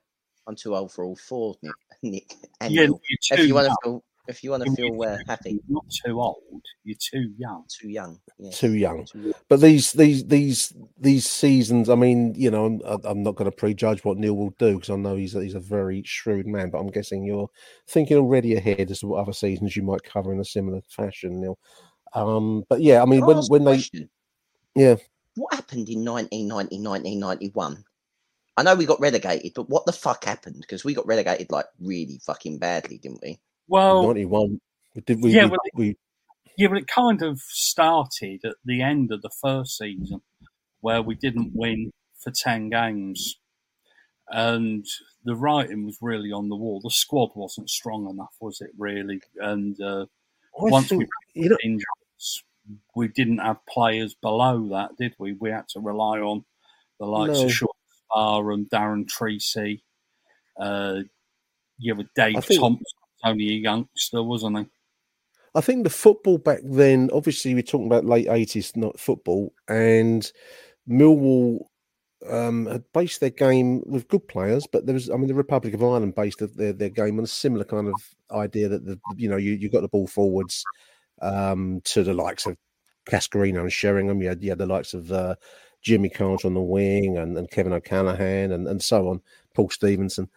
[0.46, 1.72] I'm too old for all four, Nick.
[2.02, 3.00] Nick and Yeah, Neil.
[3.08, 5.84] you're If you want to feel, if you want to feel uh, happy, You're not
[6.04, 6.62] too old.
[6.84, 7.64] You're too young.
[7.68, 8.20] too young.
[8.38, 8.50] Yeah.
[8.50, 9.06] too young.
[9.06, 9.32] Too young.
[9.48, 13.56] But these these these these seasons, I mean, you know, I'm, I'm not going to
[13.56, 16.68] prejudge what Neil will do because I know he's he's a very shrewd man.
[16.68, 17.48] But I'm guessing you're
[17.88, 21.40] thinking already ahead as to what other seasons you might cover in a similar fashion,
[21.40, 21.58] Neil.
[22.14, 24.08] Um, but yeah, I mean, Can when ask when they question?
[24.74, 24.96] yeah,
[25.36, 27.84] What happened in 1990, 1991?
[28.56, 30.58] I know we got relegated, but what the fuck happened?
[30.60, 33.40] Because we got relegated like really fucking badly, didn't we?
[33.66, 34.60] Well, 91.
[35.06, 35.32] Did we?
[35.32, 35.96] Yeah, we, well, we
[36.56, 40.20] Yeah, but it kind of started at the end of the first season
[40.82, 41.90] where we didn't win
[42.20, 43.40] for 10 games.
[44.30, 44.86] And
[45.24, 46.80] the writing was really on the wall.
[46.82, 49.20] The squad wasn't strong enough, was it, really?
[49.38, 50.06] And uh,
[50.54, 51.00] once think-
[51.34, 51.83] we you know- had injuries,
[52.94, 55.34] we didn't have players below that, did we?
[55.34, 56.44] We had to rely on
[56.98, 57.46] the likes No.
[57.46, 57.68] of Sean
[58.10, 59.82] Spar and Darren Treacy.
[60.58, 61.00] Uh,
[61.78, 62.84] yeah, with Dave think- Thompson,
[63.24, 64.66] only a youngster, wasn't he?
[65.56, 70.30] I think the football back then, obviously, we're talking about late eighties, not football, and
[70.88, 71.66] Millwall
[72.28, 75.74] um, had based their game with good players, but there was, I mean, the Republic
[75.74, 77.94] of Ireland based their, their game on a similar kind of
[78.32, 80.64] idea that the you know you you got the ball forwards
[81.22, 82.56] um, to the likes of
[83.08, 84.22] Cascarino and Sheringham.
[84.22, 85.36] You had, you had the likes of uh,
[85.82, 89.20] Jimmy Carter on the wing and, and Kevin O'Callaghan and, and so on,
[89.54, 90.28] Paul Stephenson.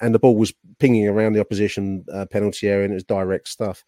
[0.00, 3.48] And the ball was pinging around the opposition uh, penalty area and it was direct
[3.48, 3.84] stuff.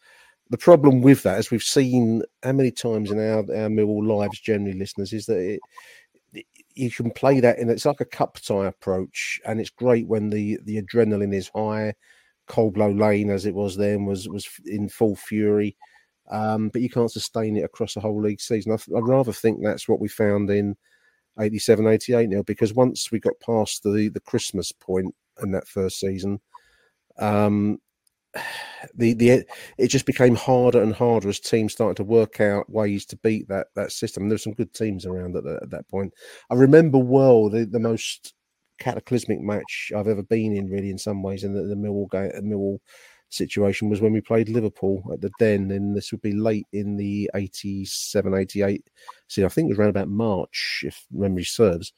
[0.51, 4.40] The problem with that, as we've seen how many times in our, our Millwall lives,
[4.40, 5.61] generally, listeners, is that it,
[6.74, 10.30] you can play that in it's like a cup tie approach, and it's great when
[10.30, 11.94] the the adrenaline is high.
[12.49, 15.76] Coldblow Lane, as it was then, was was in full fury,
[16.31, 18.72] um, but you can't sustain it across the whole league season.
[18.72, 20.76] I would rather think that's what we found in
[21.41, 26.01] 87, 88 now, because once we got past the the Christmas point in that first
[26.01, 26.41] season,
[27.18, 27.79] um,
[28.95, 29.45] the the
[29.79, 33.49] it just became harder and harder as teams started to work out ways to beat
[33.49, 34.29] that that system.
[34.29, 36.12] There were some good teams around at, the, at that point.
[36.51, 38.35] I remember well the, the most
[38.79, 42.31] cataclysmic match I've ever been in, really, in some ways, in the, the Millwall game,
[42.45, 42.79] Millwall
[43.31, 46.97] situation was when we played Liverpool at the Den, and this would be late in
[46.97, 48.85] the 87, 88.
[49.29, 51.93] See, I think it was around about March, if memory serves,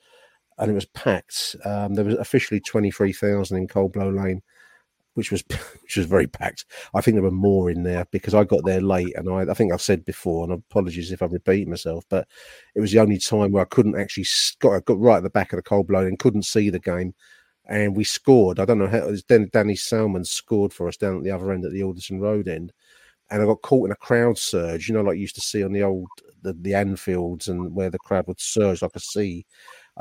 [0.59, 1.57] and it was packed.
[1.64, 4.43] Um, there was officially 23,000 in Coldblow Lane
[5.14, 5.43] which was
[5.83, 6.64] which was very packed.
[6.95, 9.55] I think there were more in there because I got there late, and I, I
[9.55, 12.28] think I've said before, and apologies if I'm repeating myself, but
[12.74, 14.26] it was the only time where I couldn't actually
[14.61, 17.14] got got right at the back of the Cold Blow and couldn't see the game,
[17.71, 18.61] and we scored.
[18.61, 19.11] I don't know how.
[19.29, 22.49] Then Danny Salmon scored for us down at the other end at the Ilderton Road
[22.49, 22.73] end,
[23.31, 24.89] and I got caught in a crowd surge.
[24.89, 26.09] You know, like you used to see on the old
[26.43, 29.47] the, the Anfields and where the crowd would surge like a sea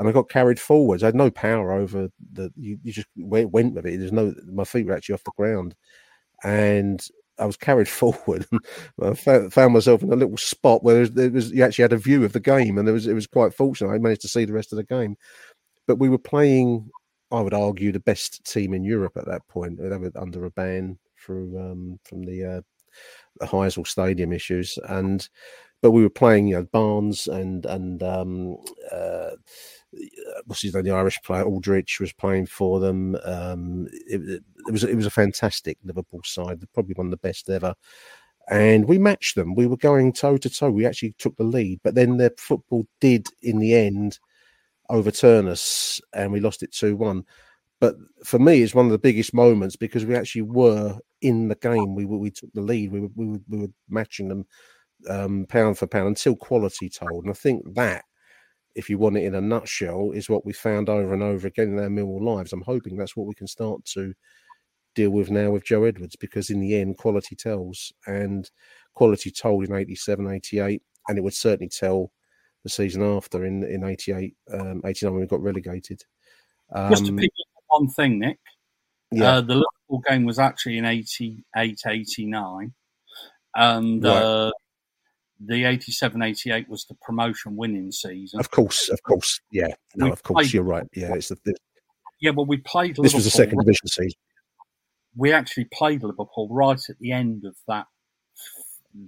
[0.00, 1.02] and I got carried forwards.
[1.02, 2.50] I had no power over the.
[2.56, 3.98] You, you just went, with it.
[3.98, 4.34] There's no.
[4.46, 5.74] My feet were actually off the ground,
[6.42, 7.06] and
[7.38, 8.46] I was carried forward.
[9.02, 12.24] I found myself in a little spot where there was you actually had a view
[12.24, 13.90] of the game, and there was it was quite fortunate.
[13.90, 15.16] I managed to see the rest of the game,
[15.86, 16.90] but we were playing.
[17.32, 19.78] I would argue the best team in Europe at that point.
[19.78, 22.60] They were under a ban through um, from the uh,
[23.38, 25.28] the Heysel Stadium issues, and
[25.82, 28.56] but we were playing you know Barnes and and um,
[28.92, 29.30] uh,
[30.46, 33.16] what's his name, the Irish player Aldrich was playing for them.
[33.24, 37.48] Um, it, it, was it was a fantastic Liverpool side, probably one of the best
[37.50, 37.74] ever.
[38.50, 39.54] And we matched them.
[39.54, 40.70] We were going toe to toe.
[40.70, 44.18] We actually took the lead, but then their football did, in the end,
[44.90, 47.24] overturn us, and we lost it two one.
[47.80, 51.54] But for me, it's one of the biggest moments because we actually were in the
[51.54, 51.94] game.
[51.94, 52.92] We we took the lead.
[52.92, 54.46] We were we were, we were matching them
[55.08, 57.24] um, pound for pound until quality told.
[57.24, 58.04] And I think that
[58.74, 61.68] if you want it in a nutshell, is what we found over and over again
[61.68, 62.52] in our Millwall lives.
[62.52, 64.14] I'm hoping that's what we can start to
[64.94, 68.50] deal with now with Joe Edwards because in the end, quality tells and
[68.94, 72.12] quality told in 87, 88, and it would certainly tell
[72.62, 76.02] the season after in, in 88, um, 89 when we got relegated.
[76.72, 78.38] Um, Just to um, pick up one thing, Nick.
[79.10, 79.34] Yeah.
[79.34, 82.72] Uh, the Liverpool game was actually in 88, 89.
[83.56, 84.10] And right.
[84.10, 84.50] uh,
[85.44, 88.38] the 87 88 was the promotion winning season.
[88.38, 89.40] Of course, of course.
[89.50, 89.74] Yeah.
[89.96, 90.86] No, we of course, played, you're right.
[90.94, 91.14] Yeah.
[91.14, 91.54] It's the,
[92.20, 94.18] yeah, well, we played This was the second division season.
[95.16, 97.86] We actually played Liverpool right at the end of that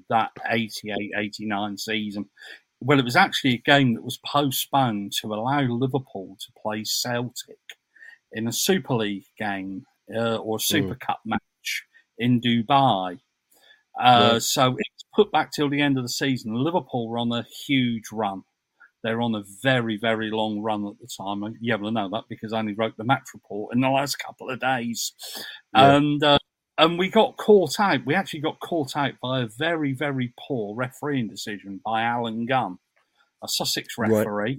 [0.09, 2.27] that 88 89 season.
[2.85, 7.59] Well, it was actually a game that was postponed to allow Liverpool to play Celtic
[8.33, 11.01] in a Super League game uh, or Super mm.
[11.01, 11.85] Cup match
[12.19, 13.19] in Dubai.
[14.01, 14.39] Uh, yeah.
[14.41, 16.55] So it's put back till the end of the season.
[16.55, 18.43] Liverpool were on a huge run.
[19.03, 21.43] They're on a very, very long run at the time.
[21.61, 24.17] You able to know that because I only wrote the match report in the last
[24.17, 25.13] couple of days.
[25.75, 25.97] Yeah.
[25.97, 26.39] And uh,
[26.79, 28.05] and we got caught out.
[28.07, 32.79] We actually got caught out by a very, very poor refereeing decision by Alan Gunn,
[33.43, 34.59] a Sussex referee,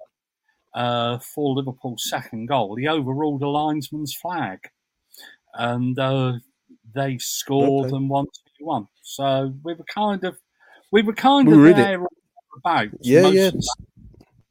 [0.76, 0.82] right.
[0.82, 2.76] uh, for Liverpool's second goal.
[2.76, 4.60] He overruled a linesman's flag.
[5.56, 6.34] And uh,
[6.96, 7.96] they scored okay.
[7.96, 8.88] and won two one.
[9.02, 10.38] So we were kind of
[10.92, 12.06] we were kind we were of there
[12.58, 12.90] about.
[13.02, 13.52] Yeah, yeah.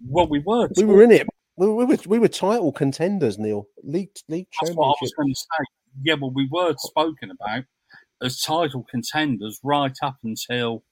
[0.06, 0.68] Well, we were.
[0.76, 1.28] We were in it.
[1.56, 3.66] We were, we were, title contenders, Neil.
[3.82, 5.64] League league That's what I was going to say.
[6.02, 7.64] Yeah, well, we were spoken about
[8.22, 10.84] as title contenders right up until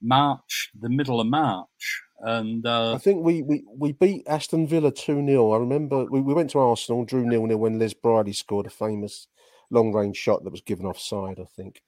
[0.00, 2.02] March, the middle of March.
[2.20, 5.52] And uh, I think we, we, we beat Aston Villa 2 0.
[5.52, 8.70] I remember we, we went to Arsenal, drew nil nil when Les Briley scored a
[8.70, 9.26] famous
[9.70, 11.82] long range shot that was given offside, I think.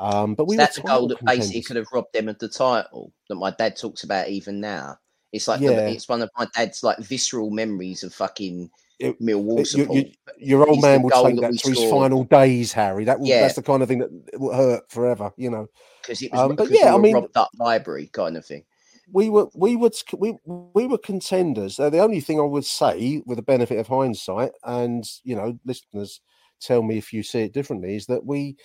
[0.00, 1.46] Um, but we that's a goal that contenders.
[1.48, 4.98] basically could have robbed them of the title that my dad talks about even now.
[5.32, 5.70] It's like yeah.
[5.70, 9.98] the, it's one of my dad's like visceral memories of fucking it, Millwall support.
[9.98, 13.04] You, you, your old man would take that, that to his final days, Harry.
[13.04, 13.40] That yeah.
[13.42, 15.66] that's the kind of thing that will hurt forever, you know.
[16.02, 18.64] Because it was, um, but yeah, I mean, robbed up library kind of thing.
[19.12, 21.78] we were we would we we were contenders.
[21.78, 25.58] Uh, the only thing I would say, with the benefit of hindsight, and you know,
[25.64, 26.20] listeners
[26.60, 28.56] tell me if you see it differently, is that we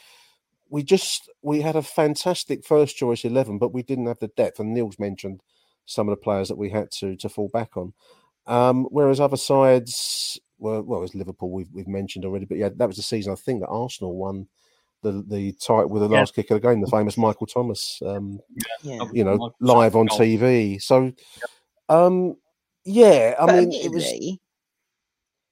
[0.69, 4.59] we just we had a fantastic first choice eleven, but we didn't have the depth.
[4.59, 5.41] And Neil's mentioned
[5.85, 7.93] some of the players that we had to to fall back on.
[8.49, 12.87] Um, whereas other sides, were, well, was Liverpool we've, we've mentioned already, but yeah, that
[12.87, 14.47] was the season I think that Arsenal won
[15.01, 18.39] the the title with the last kick of the game, the famous Michael Thomas, um,
[18.83, 18.99] yeah.
[19.13, 20.81] you know, live on TV.
[20.81, 21.13] So,
[21.87, 22.35] um,
[22.83, 24.05] yeah, I but mean, it was.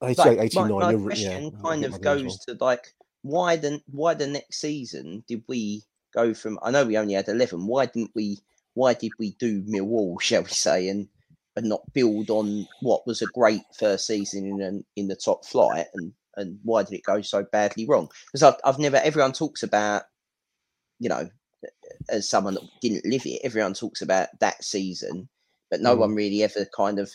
[0.04, 0.70] 88, 89.
[0.70, 2.58] My, my question yeah, kind of goes well.
[2.58, 2.94] to like
[3.24, 5.84] why the why the next season did we
[6.14, 6.60] go from?
[6.62, 7.66] I know we only had eleven.
[7.66, 8.40] Why didn't we?
[8.74, 11.08] Why did we do Millwall, shall we say, and
[11.58, 15.88] and not build on what was a great first season in in the top flight
[15.96, 18.10] and and why did it go so badly wrong?
[18.28, 20.04] Because I've, I've never, everyone talks about,
[21.00, 21.28] you know,
[22.10, 25.28] as someone that didn't live it, everyone talks about that season,
[25.72, 26.00] but no mm.
[26.00, 27.12] one really ever kind of,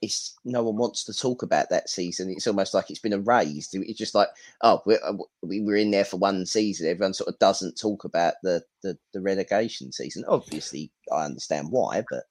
[0.00, 2.30] it's no one wants to talk about that season.
[2.30, 3.74] It's almost like it's been erased.
[3.74, 4.28] It's just like,
[4.62, 5.12] oh, we're, uh,
[5.42, 6.88] we were in there for one season.
[6.88, 10.24] Everyone sort of doesn't talk about the, the, the relegation season.
[10.26, 12.24] Obviously, I understand why, but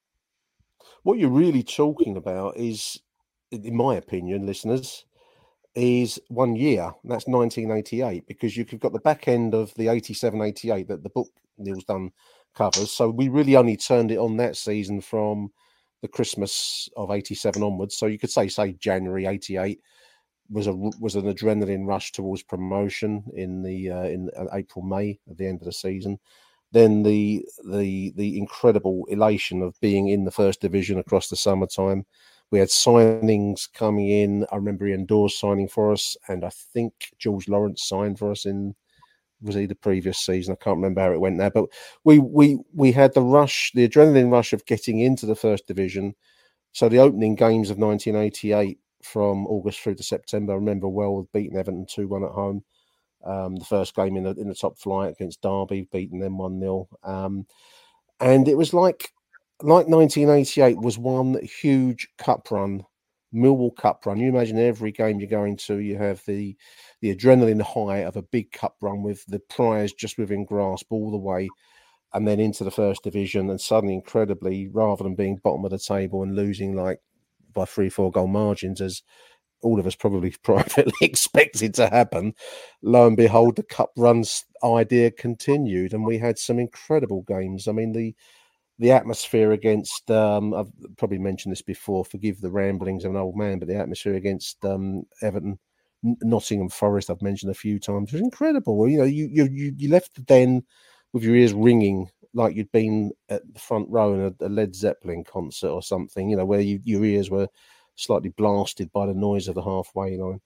[1.04, 3.00] what you're really talking about is,
[3.52, 5.06] in my opinion, listeners,
[5.76, 6.92] is one year.
[7.04, 11.28] That's 1988 because you've got the back end of the 87 88 that the book
[11.58, 12.12] Neil's done
[12.56, 12.92] covers.
[12.92, 15.52] So we really only turned it on that season from
[16.02, 17.98] the Christmas of 87 onwards.
[17.98, 19.80] So you could say, say January 88
[20.50, 25.18] was a was an adrenaline rush towards promotion in the uh, in uh, April May
[25.30, 26.20] at the end of the season.
[26.72, 32.06] Then the the the incredible elation of being in the first division across the summertime
[32.52, 34.46] we had signings coming in.
[34.52, 38.46] I remember Ian Dawes signing for us, and I think George Lawrence signed for us
[38.46, 38.76] in
[39.42, 40.54] was he the previous season?
[40.54, 41.66] I can't remember how it went there, but
[42.04, 46.16] we we we had the rush, the adrenaline rush of getting into the first division.
[46.74, 51.58] So the opening games of 1988 from August through to September, I remember well beating
[51.58, 52.64] Everton two one at home.
[53.24, 56.60] Um, the first game in the in the top flight against Derby, beating them one
[56.60, 57.46] 0 um,
[58.22, 59.12] and it was like
[59.64, 62.84] like 1988 was one huge cup run,
[63.34, 64.20] Millwall Cup run.
[64.20, 66.56] You imagine every game you're going to, you have the
[67.02, 71.12] the adrenaline high of a big cup run with the prize just within grasp all
[71.12, 71.50] the way,
[72.14, 75.80] and then into the first division, and suddenly, incredibly, rather than being bottom of the
[75.80, 77.00] table and losing like
[77.54, 79.04] by three, four goal margins, as
[79.62, 82.34] all of us probably privately expected to happen.
[82.82, 87.68] Lo and behold, the cup runs idea continued, and we had some incredible games.
[87.68, 88.16] I mean, the
[88.80, 92.04] the atmosphere against um, I've probably mentioned this before.
[92.04, 95.60] Forgive the ramblings of an old man, but the atmosphere against um, Everton,
[96.04, 98.88] Nottingham Forest, I've mentioned a few times, was incredible.
[98.88, 100.64] You know, you you you left the den
[101.14, 104.76] with your ears ringing like you'd been at the front row in a, a Led
[104.76, 106.30] Zeppelin concert or something.
[106.30, 107.48] You know, where you, your ears were
[108.02, 110.42] slightly blasted by the noise of the halfway line.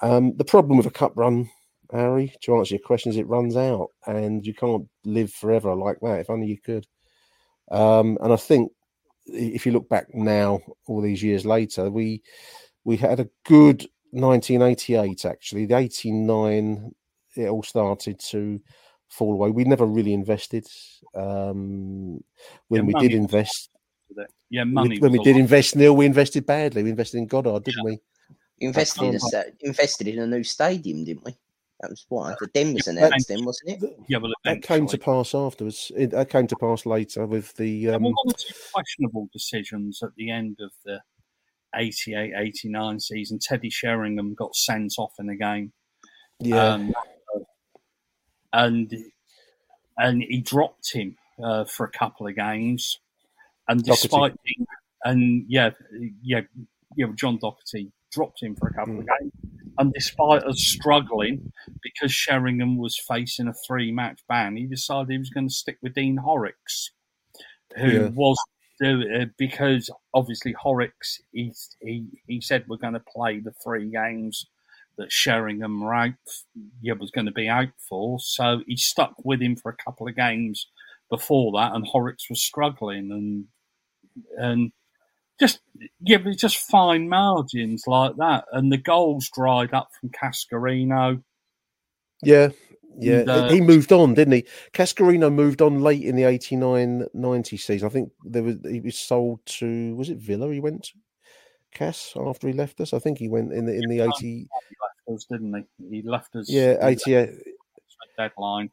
[0.00, 1.50] Um, the problem with a cup run,
[1.92, 5.98] Harry, to answer your question, is it runs out, and you can't live forever like
[6.02, 6.20] that.
[6.20, 6.86] If only you could.
[7.70, 8.72] Um, and I think
[9.26, 12.22] if you look back now, all these years later, we
[12.84, 15.24] we had a good 1988.
[15.24, 16.92] Actually, the 89
[17.36, 18.60] it all started to
[19.08, 19.50] fall away.
[19.50, 20.66] We never really invested.
[21.14, 22.22] Um,
[22.68, 23.70] when yeah, we did invest,
[24.50, 24.98] yeah, money.
[24.98, 26.82] When we did invest, Neil, we invested badly.
[26.82, 27.90] We invested in Goddard, didn't yeah.
[27.92, 28.00] we?
[28.60, 31.36] Invested in a, invested in a new stadium, didn't we?
[31.80, 33.96] That was what the Den was announced then, wasn't it?
[34.08, 35.90] Yeah, well, that came to pass afterwards.
[35.96, 37.90] It, that came to pass later with the.
[37.90, 38.04] Um...
[38.04, 41.00] one or two questionable decisions at the end of the
[41.74, 43.38] 88 89 season.
[43.38, 45.72] Teddy Sheringham got sent off in the game.
[46.40, 46.64] Yeah.
[46.64, 46.94] Um,
[48.52, 48.94] and
[49.98, 52.98] and he dropped him uh, for a couple of games.
[53.68, 54.66] And despite being,
[55.04, 55.70] and yeah,
[56.22, 56.42] yeah,
[56.96, 59.00] yeah, John Docherty dropped him for a couple mm.
[59.00, 59.32] of games.
[59.76, 61.52] And despite us struggling,
[61.82, 65.78] because Sheringham was facing a three match ban, he decided he was going to stick
[65.82, 66.90] with Dean Horrix,
[67.76, 68.08] who yeah.
[68.14, 68.36] was
[68.84, 74.46] uh, because obviously Horrix he, he he said we're going to play the three games
[74.96, 76.12] that Sheringham were out,
[76.80, 78.18] yeah, was going to be out for.
[78.20, 80.68] So he stuck with him for a couple of games
[81.10, 83.46] before that, and Horrix was struggling, and
[84.38, 84.72] and
[85.40, 85.60] just
[86.00, 91.22] yeah, but just fine margins like that, and the goals dried up from Cascarino.
[92.22, 92.50] Yeah,
[92.98, 94.44] yeah, and, uh, he moved on, didn't he?
[94.72, 97.86] Cascarino moved on late in the 89-90 season.
[97.86, 100.52] I think there was he was sold to was it Villa?
[100.52, 100.92] He went to
[101.72, 102.92] Cass after he left us.
[102.92, 104.12] I think he went in the in the eighty.
[104.22, 104.48] He
[104.80, 105.96] left us, didn't he?
[105.96, 106.48] He left us.
[106.48, 107.30] Yeah, eighty eight.
[108.16, 108.70] Deadline.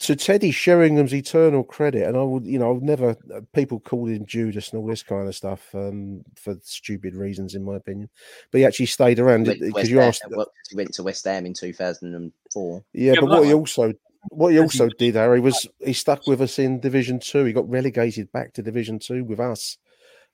[0.00, 4.10] To Teddy Sheringham's eternal credit, and I would, you know, I've never uh, people called
[4.10, 8.10] him Judas and all this kind of stuff um, for stupid reasons, in my opinion.
[8.50, 10.24] But he actually stayed around because you asked.
[10.28, 12.84] well, he went to West Ham in 2004.
[12.92, 13.92] Yeah, Yeah, but but what he also
[14.30, 17.44] what he also did, Harry, was he stuck with us in Division Two.
[17.44, 19.78] He got relegated back to Division Two with us,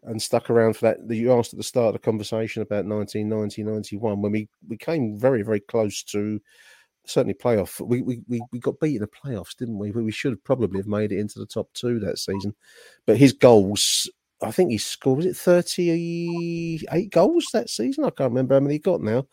[0.05, 1.15] and stuck around for that.
[1.15, 5.19] You asked at the start of the conversation about 1990, 91, when we we came
[5.19, 6.41] very very close to
[7.11, 7.81] certainly playoff.
[7.85, 9.91] We we we, we got beat in the playoffs, didn't we?
[9.91, 12.55] We should probably have made it into the top two that season.
[13.07, 14.09] But his goals,
[14.43, 15.91] I think he scored was it thirty
[16.91, 18.05] eight goals that season?
[18.05, 19.27] I can't remember how many he got now.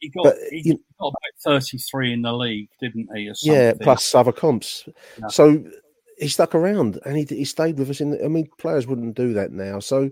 [0.00, 3.28] He got, But, he you- got about 33 in the league, didn't he?
[3.28, 4.86] Or Yeah, plus other comps.
[5.18, 5.28] Yeah.
[5.28, 5.64] So
[6.18, 8.00] he stuck around and he he stayed with us.
[8.00, 9.80] In I mean, players wouldn't do that now.
[9.80, 10.10] So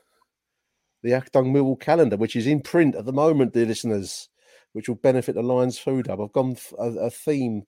[1.03, 4.29] the Achtung Millwall calendar, which is in print at the moment, dear listeners,
[4.73, 6.21] which will benefit the Lions Food Hub.
[6.21, 7.63] I've gone a theme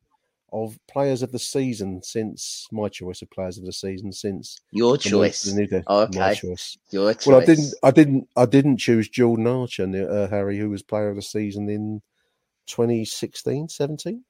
[0.53, 4.97] of players of the season since my choice of players of the season since Your
[4.99, 5.47] choice.
[5.47, 6.41] North- the Oh, my okay.
[6.41, 6.77] choice.
[6.91, 7.27] Your choice.
[7.27, 11.09] Well, I didn't, I didn't, I didn't choose Jordan Archer, uh, Harry, who was player
[11.09, 12.03] of the season in
[12.67, 14.25] 2016, 17.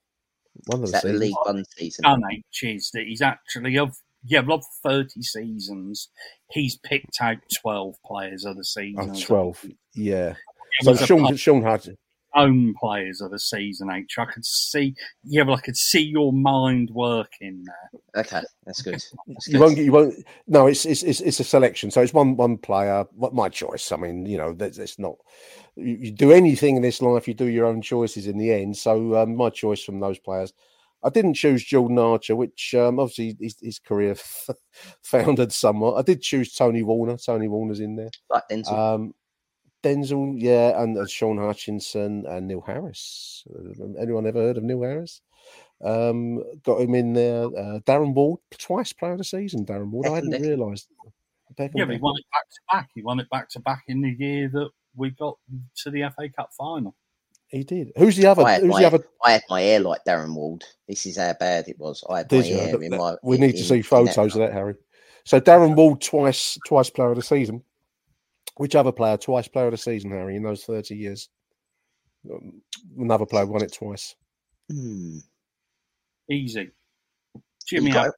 [0.67, 1.19] One of Is the that the.
[1.19, 2.03] League One season?
[2.03, 6.09] done H is that he's actually of yeah, of thirty seasons,
[6.51, 9.11] he's picked out twelve players of the season.
[9.17, 9.65] Oh, 12.
[9.95, 10.35] Yeah.
[10.83, 11.97] Yeah, So Sean, pub- Sean Hudson.
[12.35, 13.91] Own players of the season.
[13.91, 14.17] H.
[14.19, 18.23] I could see, yeah, well, I could see your mind working there.
[18.23, 18.95] Okay, that's good.
[18.95, 19.13] That's
[19.49, 19.61] You good.
[19.61, 19.79] won't.
[19.79, 20.15] You won't.
[20.47, 21.91] No, it's it's it's, it's a selection.
[21.91, 23.05] So it's one one player.
[23.15, 23.93] What my choice.
[23.93, 25.17] I mean, you know, that's it's not.
[25.77, 28.77] You, you do anything in this life, you do your own choices in the end.
[28.77, 30.53] So um, my choice from those players.
[31.05, 34.15] I didn't choose Jordan Archer, which um, obviously his, his career
[35.03, 35.95] foundered somewhat.
[35.99, 37.17] I did choose Tony Warner.
[37.17, 38.11] Tony Warner's in there.
[38.31, 38.73] Like Denzel.
[38.73, 39.15] Um,
[39.83, 43.45] Denzel, yeah, and uh, Sean Hutchinson and Neil Harris.
[44.01, 45.21] Anyone ever heard of Neil Harris?
[45.85, 47.45] Um, got him in there.
[47.47, 49.67] Uh, Darren Ward, twice player of the season.
[49.67, 50.07] Darren Ward.
[50.07, 50.49] I Beckham, hadn't Beckham.
[50.49, 50.89] realised.
[51.59, 52.89] Yeah, but he won it back to back.
[52.95, 55.37] He won it back to back in the year that we got
[55.83, 56.95] to the FA Cup final.
[57.49, 57.93] He did.
[57.99, 58.43] Who's the other?
[58.43, 59.05] I had, Who's my, the other?
[59.23, 60.65] I had my hair like Darren Ward.
[60.89, 62.03] This is how bad it was.
[62.09, 62.57] I had Did my you?
[62.57, 63.17] hair That- in my.
[63.23, 64.77] we in- need to see in photos of that, Harry.
[65.27, 67.63] So Darren Ward twice, twice player of the season.
[68.57, 70.37] Which other player twice player of the season, Harry?
[70.37, 71.29] In those thirty years,
[72.31, 72.63] Um,
[72.99, 74.15] another player won it twice.
[74.71, 75.19] Hmm.
[76.31, 76.71] Easy.
[77.67, 78.13] Jimmy, got- Ab-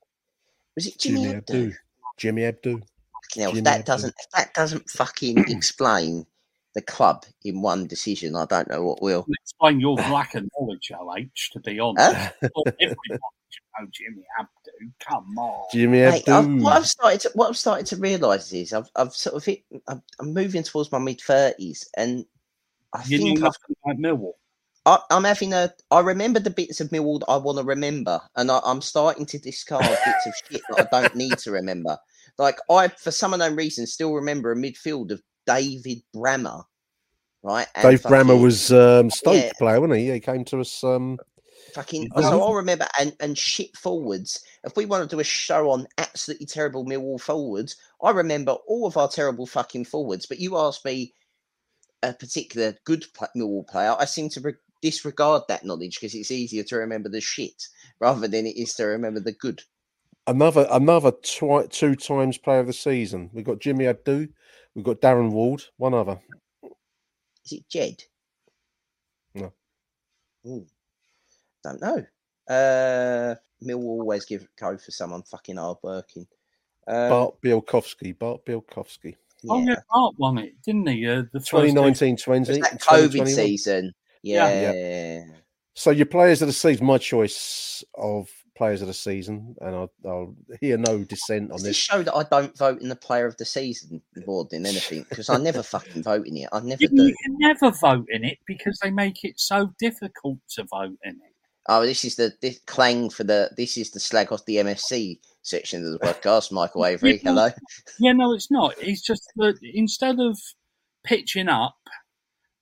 [0.76, 1.54] Was it Jimmy, Jimmy Abdou?
[1.68, 1.76] Abdou.
[2.18, 2.72] Jimmy Abdou.
[2.80, 3.86] Fucking hell, if Jimmy that Abdou.
[3.86, 6.26] doesn't if that doesn't fucking explain
[6.74, 9.24] the club in one decision, I don't know what will.
[9.42, 12.14] explain your lack of knowledge, OH, to be honest.
[12.16, 12.30] Huh?
[12.54, 12.98] Well, everybody
[13.48, 14.63] should know Jimmy Abdou.
[15.06, 15.66] Come on.
[15.72, 16.62] Jimmy Mate, I've, Abdou.
[16.62, 19.64] what I've started to what I've started to realise is I've I've sort of hit
[19.88, 22.24] I'm, I'm moving towards my mid thirties and
[22.92, 24.32] I You think I've nothing about Millwall.
[24.86, 25.72] I, I'm having a.
[25.90, 29.26] I remember the bits of Millwall that I want to remember, and I, I'm starting
[29.26, 31.98] to discard bits of shit that I don't need to remember.
[32.38, 36.64] Like I, for some unknown reason, still remember a midfield of David Brammer,
[37.42, 37.66] right?
[37.74, 39.52] And Dave Brammer was um, Stoke Yeah.
[39.58, 40.10] player, wasn't he?
[40.10, 40.84] He came to us.
[40.84, 41.18] Um,
[41.74, 42.10] fucking.
[42.14, 42.42] I So.
[42.42, 44.42] I remember and and shit forwards.
[44.64, 48.86] If we want to do a show on absolutely terrible Millwall forwards, I remember all
[48.86, 50.26] of our terrible fucking forwards.
[50.26, 51.12] But you asked me
[52.02, 53.04] a particular good
[53.36, 57.20] Millwall player, I seem to re- disregard that knowledge because it's easier to remember the
[57.20, 57.68] shit
[58.00, 59.62] rather than it is to remember the good.
[60.26, 63.30] another another twi- two times player of the season.
[63.32, 64.28] We've got Jimmy Abdou.
[64.74, 65.64] We've got Darren Ward.
[65.76, 66.20] One other.
[67.44, 68.02] Is it Jed?
[69.34, 69.52] No.
[70.46, 70.66] Ooh,
[71.64, 72.04] don't know.
[72.48, 73.34] Uh,
[73.64, 76.26] Millwall always give go for someone fucking hard working.
[76.86, 78.18] Um, Bart Bialkowski.
[78.18, 79.16] Bart Bialkowski.
[79.48, 79.70] Oh Yeah.
[79.72, 81.06] yeah, Art won it, didn't he?
[81.08, 83.26] Uh, the first 2019 20, It was that 2021.
[83.26, 83.92] COVID season.
[84.22, 84.72] Yeah.
[84.72, 85.24] Yeah.
[85.74, 89.92] So your players of the season, my choice of players of the season, and I'll,
[90.06, 91.70] I'll hear no dissent on Does this.
[91.70, 95.04] this show that I don't vote in the player of the season more than anything?
[95.08, 96.48] Because I never fucking vote in it.
[96.52, 97.02] I never You, do.
[97.06, 101.16] you can never vote in it because they make it so difficult to vote in
[101.16, 101.33] it.
[101.68, 105.18] Oh, this is the this clang for the this is the slag off the MFC
[105.42, 106.52] section of the podcast.
[106.52, 107.30] Michael Avery, Yeah.
[107.30, 107.48] hello.
[107.98, 108.74] Yeah, no, it's not.
[108.80, 110.38] It's just that instead of
[111.04, 111.76] pitching up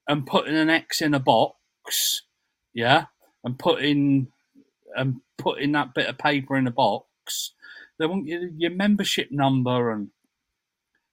[0.09, 2.23] and putting an X in a box,
[2.75, 3.07] yeah,
[3.45, 4.29] and putting
[4.97, 7.55] and putting that bit of paper in a box,
[7.99, 10.11] they want your, your membership number and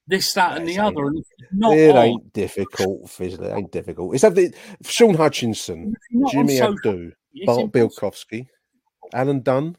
[0.05, 1.05] this, that, and the Yes, other.
[1.05, 3.45] And not it on, ain't difficult, Fizzle.
[3.45, 4.13] It ain't difficult.
[4.15, 7.15] It's that the Sean Hutchinson, if you're not on Jimmy social- Abdou, it's
[7.45, 7.71] Bart.
[7.71, 8.47] Bialkowski,
[9.13, 9.77] Alan Dunn,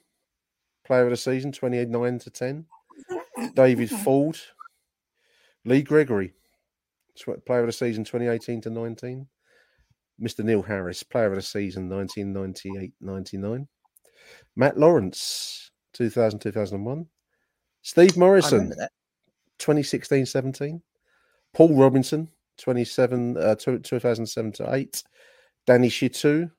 [0.85, 2.67] player of the season, 28 9 to 10.
[3.55, 4.39] David Ford,
[5.65, 6.35] Lee Gregory,
[7.47, 9.27] player of the season, 2018 to 19.
[10.21, 10.45] Mr.
[10.45, 13.69] Neil Harris, player of the season, 1998 99.
[14.57, 17.07] Matt Lawrence, 2000 2001.
[17.83, 18.89] Steve Morrison, remember
[19.59, 20.83] 2016 17.
[21.55, 22.29] Paul Robinson,
[22.59, 25.03] 27, uh, 2007 to 8.
[25.67, 26.51] Danny Shittu,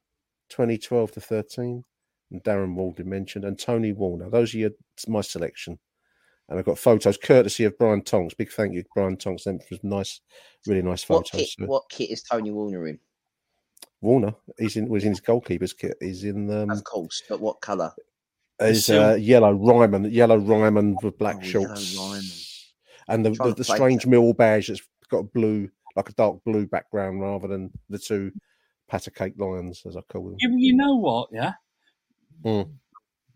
[0.52, 1.84] 2012 to 13.
[2.32, 4.30] And Darren Walden mentioned, and Tony Warner.
[4.30, 4.70] Those are your,
[5.08, 5.78] my selection.
[6.48, 8.34] And I've got photos courtesy of Brian Tonks.
[8.34, 9.44] Big thank you, Brian Tonks.
[9.44, 10.22] Them was nice,
[10.68, 11.56] really nice What photos.
[11.58, 11.68] kit?
[11.68, 13.00] What kit is Tony Warner in?
[14.02, 15.96] Warner, he's in was in his goalkeeper's kit.
[16.02, 17.94] He's in um, Of course, but what colour?
[18.60, 22.72] Is uh, yellow Ryman, yellow Ryman with black Oh, yellow shorts,
[23.08, 24.10] and the, Trying the, to the strange that.
[24.10, 28.32] mill badge that's got a blue, like a dark blue background, rather than the two
[28.92, 30.36] patter cake lions, as I call them.
[30.40, 31.30] You, you know what?
[31.32, 31.54] Yeah.
[32.44, 32.72] Mm.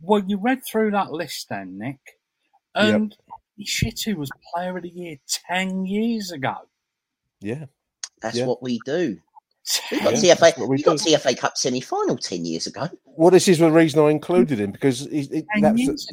[0.02, 2.00] Well, you read through that list then, Nick,
[2.76, 3.36] and Yep.
[3.58, 5.16] and Shittu was Player of the Year
[5.48, 6.56] ten years ago.
[7.40, 7.66] Yeah,
[8.22, 8.46] That's Yeah.
[8.48, 9.18] what we do.
[9.92, 10.60] We got that's CFA.
[10.60, 11.12] what we We got do.
[11.12, 12.88] CFA Cup semi final ten years ago.
[13.06, 16.08] Well, this is the reason I included him because he, it, that's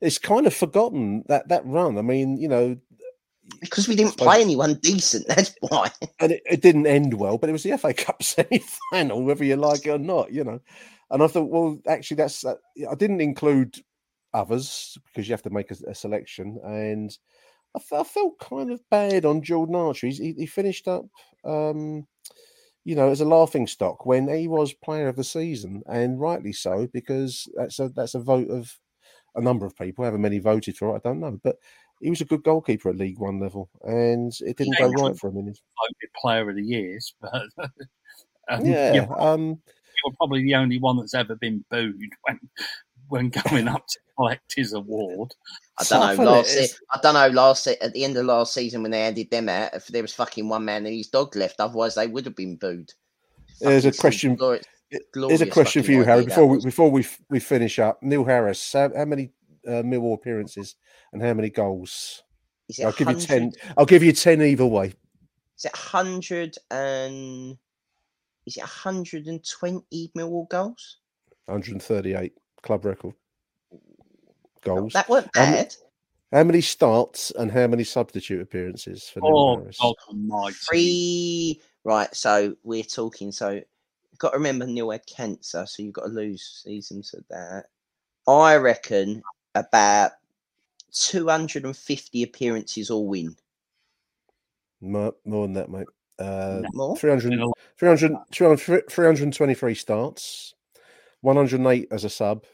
[0.00, 1.98] it's kind of forgotten that that run.
[1.98, 2.76] I mean, you know,
[3.60, 5.26] Because we didn't play anyone decent.
[5.28, 5.90] That's why.
[6.20, 9.56] and it, it didn't end well, but it was the FA Cup semi-final, whether you
[9.56, 10.60] like it or not, you know.
[11.10, 12.56] And I thought, well, actually, that's uh,
[12.90, 13.76] I didn't include
[14.34, 17.16] others because you have to make a, a selection, and
[17.74, 20.08] I, felt kind of bad on Jordan Archer.
[20.08, 21.06] He, he finished up,
[21.44, 22.06] um,
[22.84, 26.52] you know, as a laughing stock when he was Player of the Season, and rightly
[26.52, 28.70] so because that's a that's a vote of
[29.34, 30.04] a number of people.
[30.04, 31.56] However many voted for it, I don't know, but.
[32.00, 35.28] He was a good goalkeeper at League One level, and it didn't go right for
[35.30, 37.42] him in his Voted Player of the Years, but
[38.48, 39.60] um, yeah, you um,
[40.04, 42.40] you're probably the only one that's ever been booed when
[43.08, 45.34] when going up to collect his award.
[45.78, 46.24] I don't know.
[46.32, 47.28] Last se- I don't know.
[47.28, 50.02] Last se- at the end of last season when they handed them out, if there
[50.02, 52.92] was fucking one man and his dog left, otherwise they would have been booed.
[53.60, 56.24] There's a question- glorious- Here's a question for you, Harry.
[56.24, 58.72] Before we before we f- we finish up, Neil Harris.
[58.72, 59.32] How, how many
[59.68, 60.76] uh, Millwall appearances
[61.12, 62.22] and how many goals?
[62.84, 63.52] I'll give you ten.
[63.76, 64.94] I'll give you ten either way.
[65.56, 67.56] Is it hundred and?
[68.46, 70.98] Is it hundred and twenty Millwall goals?
[71.46, 73.14] 138 club record
[74.62, 74.92] goals.
[74.92, 75.74] That weren't Um, bad.
[76.30, 79.78] How many starts and how many substitute appearances for Neil Oh, Harris?
[79.80, 80.54] God almighty.
[80.68, 81.62] Three.
[81.84, 82.14] Right.
[82.14, 83.32] So we're talking.
[83.32, 87.24] So you've got to remember Neil had cancer, so you've got to lose seasons of
[87.30, 87.64] that.
[88.26, 89.22] I reckon
[89.54, 90.12] about
[90.92, 93.36] two hundred and fifty appearances all win.
[94.80, 95.86] More, more than that, mate.
[96.18, 96.96] Uh, More.
[96.96, 97.58] 300, Been a lot.
[97.78, 100.54] 300, 323 starts,
[101.20, 102.44] 108 as a sub,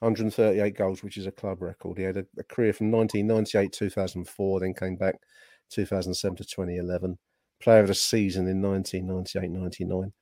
[0.00, 1.98] 138 goals, which is a club record.
[1.98, 5.16] He had a, a career from 1998 2004, then came back
[5.70, 7.18] 2007 to 2011.
[7.60, 10.12] Player of the season in 1998 99.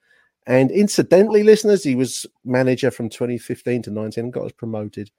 [0.47, 5.11] And incidentally, listeners, he was manager from 2015 to 19 and got us promoted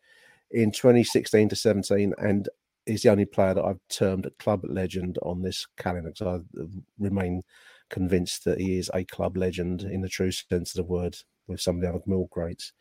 [0.52, 2.14] in 2016 to 17.
[2.18, 2.50] And
[2.86, 6.62] he's the only player that I've termed a club legend on this calendar because I
[7.00, 7.44] remain
[7.90, 11.16] convinced that he is a club legend in the true sense of the word
[11.48, 12.74] with some of the other mill greats.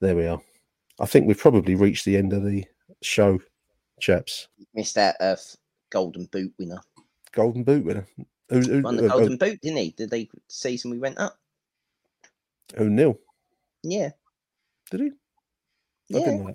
[0.00, 0.40] There we are.
[1.00, 2.64] I think we've probably reached the end of the
[3.02, 3.40] show,
[4.00, 4.48] chaps.
[4.74, 5.40] Missed out of
[5.90, 6.80] Golden Boot winner.
[7.32, 8.06] Golden boot winner.
[8.48, 9.90] Who, who, Won the who, Golden Boot, didn't he?
[9.90, 11.38] Did they season we went up?
[12.76, 13.18] who nil?
[13.82, 14.10] Yeah.
[14.90, 15.06] Did he?
[15.06, 16.50] I Yeah.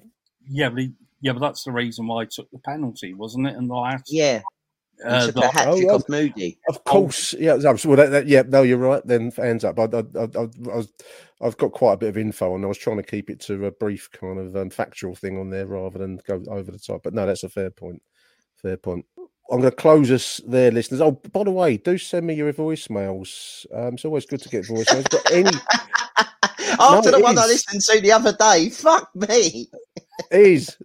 [0.47, 0.63] Didn't know that.
[0.63, 3.55] Yeah, but he, yeah, but that's the reason why he took the penalty, wasn't it?
[3.55, 4.41] In the last, Yeah.
[4.97, 6.59] He uh, took the- a hat trick oh, off Moody.
[6.69, 7.55] Of course, yeah.
[7.55, 9.05] that Well, that, that, yeah, no, you're right.
[9.05, 9.79] Then hands up.
[9.79, 10.93] I, I, I, I, I was,
[11.41, 13.65] I've got quite a bit of info, and I was trying to keep it to
[13.65, 17.03] a brief kind of um, factual thing on there rather than go over the top.
[17.03, 18.01] But no, that's a fair point.
[18.55, 19.05] Fair point.
[19.51, 21.01] I'm going to close us there, listeners.
[21.01, 23.65] Oh, by the way, do send me your voicemails.
[23.73, 25.09] Um, it's always good to get voicemails.
[25.11, 25.51] But any
[26.79, 29.69] After No, the one I listened to the other day, fuck me.
[30.31, 30.77] is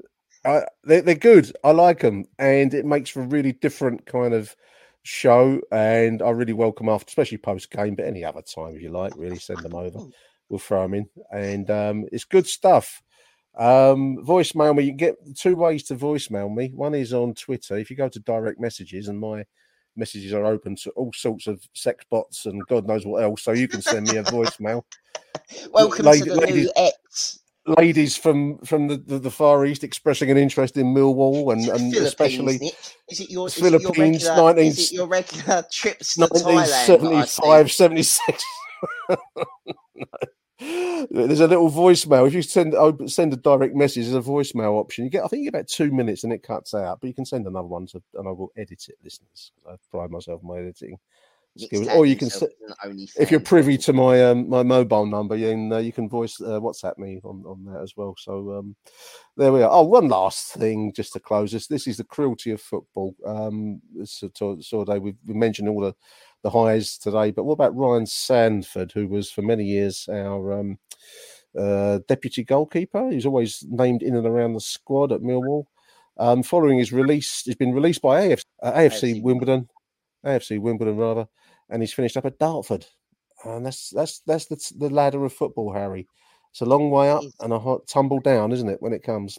[0.44, 1.52] uh, they're, they're good.
[1.64, 4.54] I like them, and it makes for a really different kind of
[5.02, 5.60] show.
[5.72, 9.16] And I really welcome after, especially post game, but any other time if you like,
[9.16, 10.00] really send them over.
[10.48, 13.02] We'll throw them in, and um, it's good stuff.
[13.58, 14.84] Um, voicemail me.
[14.84, 16.70] You can get two ways to voicemail me.
[16.74, 17.76] One is on Twitter.
[17.76, 19.44] If you go to direct messages, and my
[19.96, 23.52] messages are open to all sorts of sex bots and God knows what else, so
[23.52, 24.84] you can send me a voicemail.
[25.72, 27.40] Welcome Lady- to the ladies- new X.
[27.66, 31.94] ladies from from the, the, the far east expressing an interest in Millwall and, and
[31.96, 32.74] especially Nick.
[33.10, 36.20] Is it your, is it your Philippines, regular, 19 is it your regular trips to
[36.28, 36.96] Thailand?
[36.96, 38.32] that I see?
[40.60, 42.74] 1975 76 there's a little voicemail if you send
[43.10, 45.68] send a direct message there's a voicemail option you get i think you get about
[45.68, 48.30] two minutes and it cuts out but you can send another one to, and i
[48.30, 50.98] will edit it listeners i pride myself on my editing
[51.58, 53.20] skills or you can himself se- as an OnlyFans.
[53.20, 56.40] if you're privy to my um, my mobile number, you can uh, you can voice
[56.40, 58.14] uh, WhatsApp me on, on that as well.
[58.18, 58.76] So um,
[59.36, 59.70] there we are.
[59.70, 61.66] Oh, one last thing just to close this.
[61.66, 63.14] This is the cruelty of football.
[63.26, 65.94] Um, so, so, so they we, we mentioned all the
[66.42, 70.78] the highs today, but what about Ryan Sandford, who was for many years our um,
[71.58, 73.10] uh, deputy goalkeeper?
[73.10, 75.66] He's always named in and around the squad at Millwall.
[76.16, 79.68] Um, following his release, he's been released by AFC, uh, AFC AFC Wimbledon,
[80.24, 81.28] AFC Wimbledon rather,
[81.70, 82.86] and he's finished up at Dartford.
[83.44, 86.08] And that's that's that's the, the ladder of football, Harry.
[86.50, 88.82] It's a long way up and a hot tumble down, isn't it?
[88.82, 89.38] When it comes,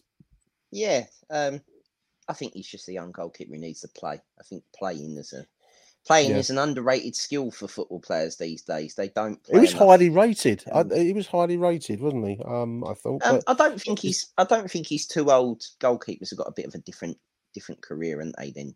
[0.72, 1.60] Yeah, um,
[2.30, 4.22] I think he's just a young goalkeeper who needs to play.
[4.40, 5.46] I think playing is a
[6.06, 6.38] playing Yeah.
[6.38, 8.96] is an underrated skill for football players these days.
[8.96, 9.40] They don't.
[9.52, 9.88] he was enough.
[9.88, 10.64] highly rated.
[10.74, 12.40] I, Um, he was highly rated, wasn't he?
[12.46, 13.22] Um, I thought.
[13.26, 14.28] Um, but I don't think he's.
[14.38, 15.62] I don't think he's too old.
[15.80, 17.18] Goalkeepers have got a bit of a different
[17.54, 18.76] different career, and they than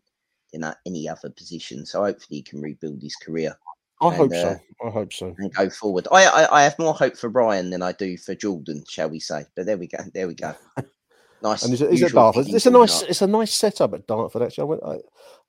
[0.52, 1.84] than any other position.
[1.84, 3.56] So hopefully he can rebuild his career
[4.00, 4.60] I and, hope uh, so.
[4.86, 5.34] I hope so.
[5.38, 6.08] and go forward.
[6.12, 9.20] I, I I have more hope for Brian than I do for Jordan, shall we
[9.20, 9.44] say?
[9.56, 9.98] But there we go.
[10.12, 10.54] There we go.
[11.44, 11.62] Nice.
[11.62, 12.48] And he's, at- he's at Dartford.
[12.48, 14.42] It's a nice, it's a nice setup at Dartford.
[14.42, 14.96] Actually, I went, I,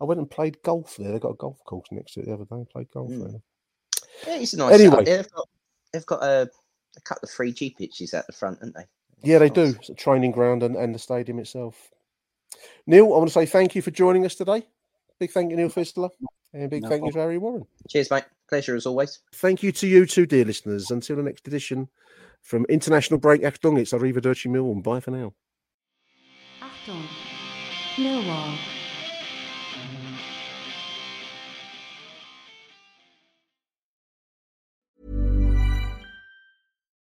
[0.01, 1.11] I went and played golf there.
[1.13, 2.57] They got a golf course next to it the other day.
[2.61, 3.31] I Played golf Mm.
[3.31, 3.41] there.
[4.27, 4.73] Yeah, it's a nice.
[4.73, 4.97] Anyway.
[4.97, 5.47] Anyway, they've got
[5.93, 6.49] they've got a,
[6.97, 8.85] a couple of free G pitches at the front, haven't they?
[9.23, 9.55] Yeah, they Nice.
[9.55, 9.75] do.
[9.79, 11.89] It's a training ground and, and the stadium itself.
[12.85, 14.67] Neil, I want to say thank you for joining us today.
[15.19, 16.09] Big thank you, Neil Fissler,
[16.53, 17.65] and big No thank you to Harry Warren.
[17.89, 18.25] Cheers, mate.
[18.49, 19.21] Pleasure as always.
[19.35, 20.91] Thank you to you too, dear listeners.
[20.91, 21.87] Until the next edition
[22.41, 25.33] from International Break Achtung, it's Arrivederci And Bye for now.
[26.87, 27.09] Achtung,
[27.97, 28.84] Millwall.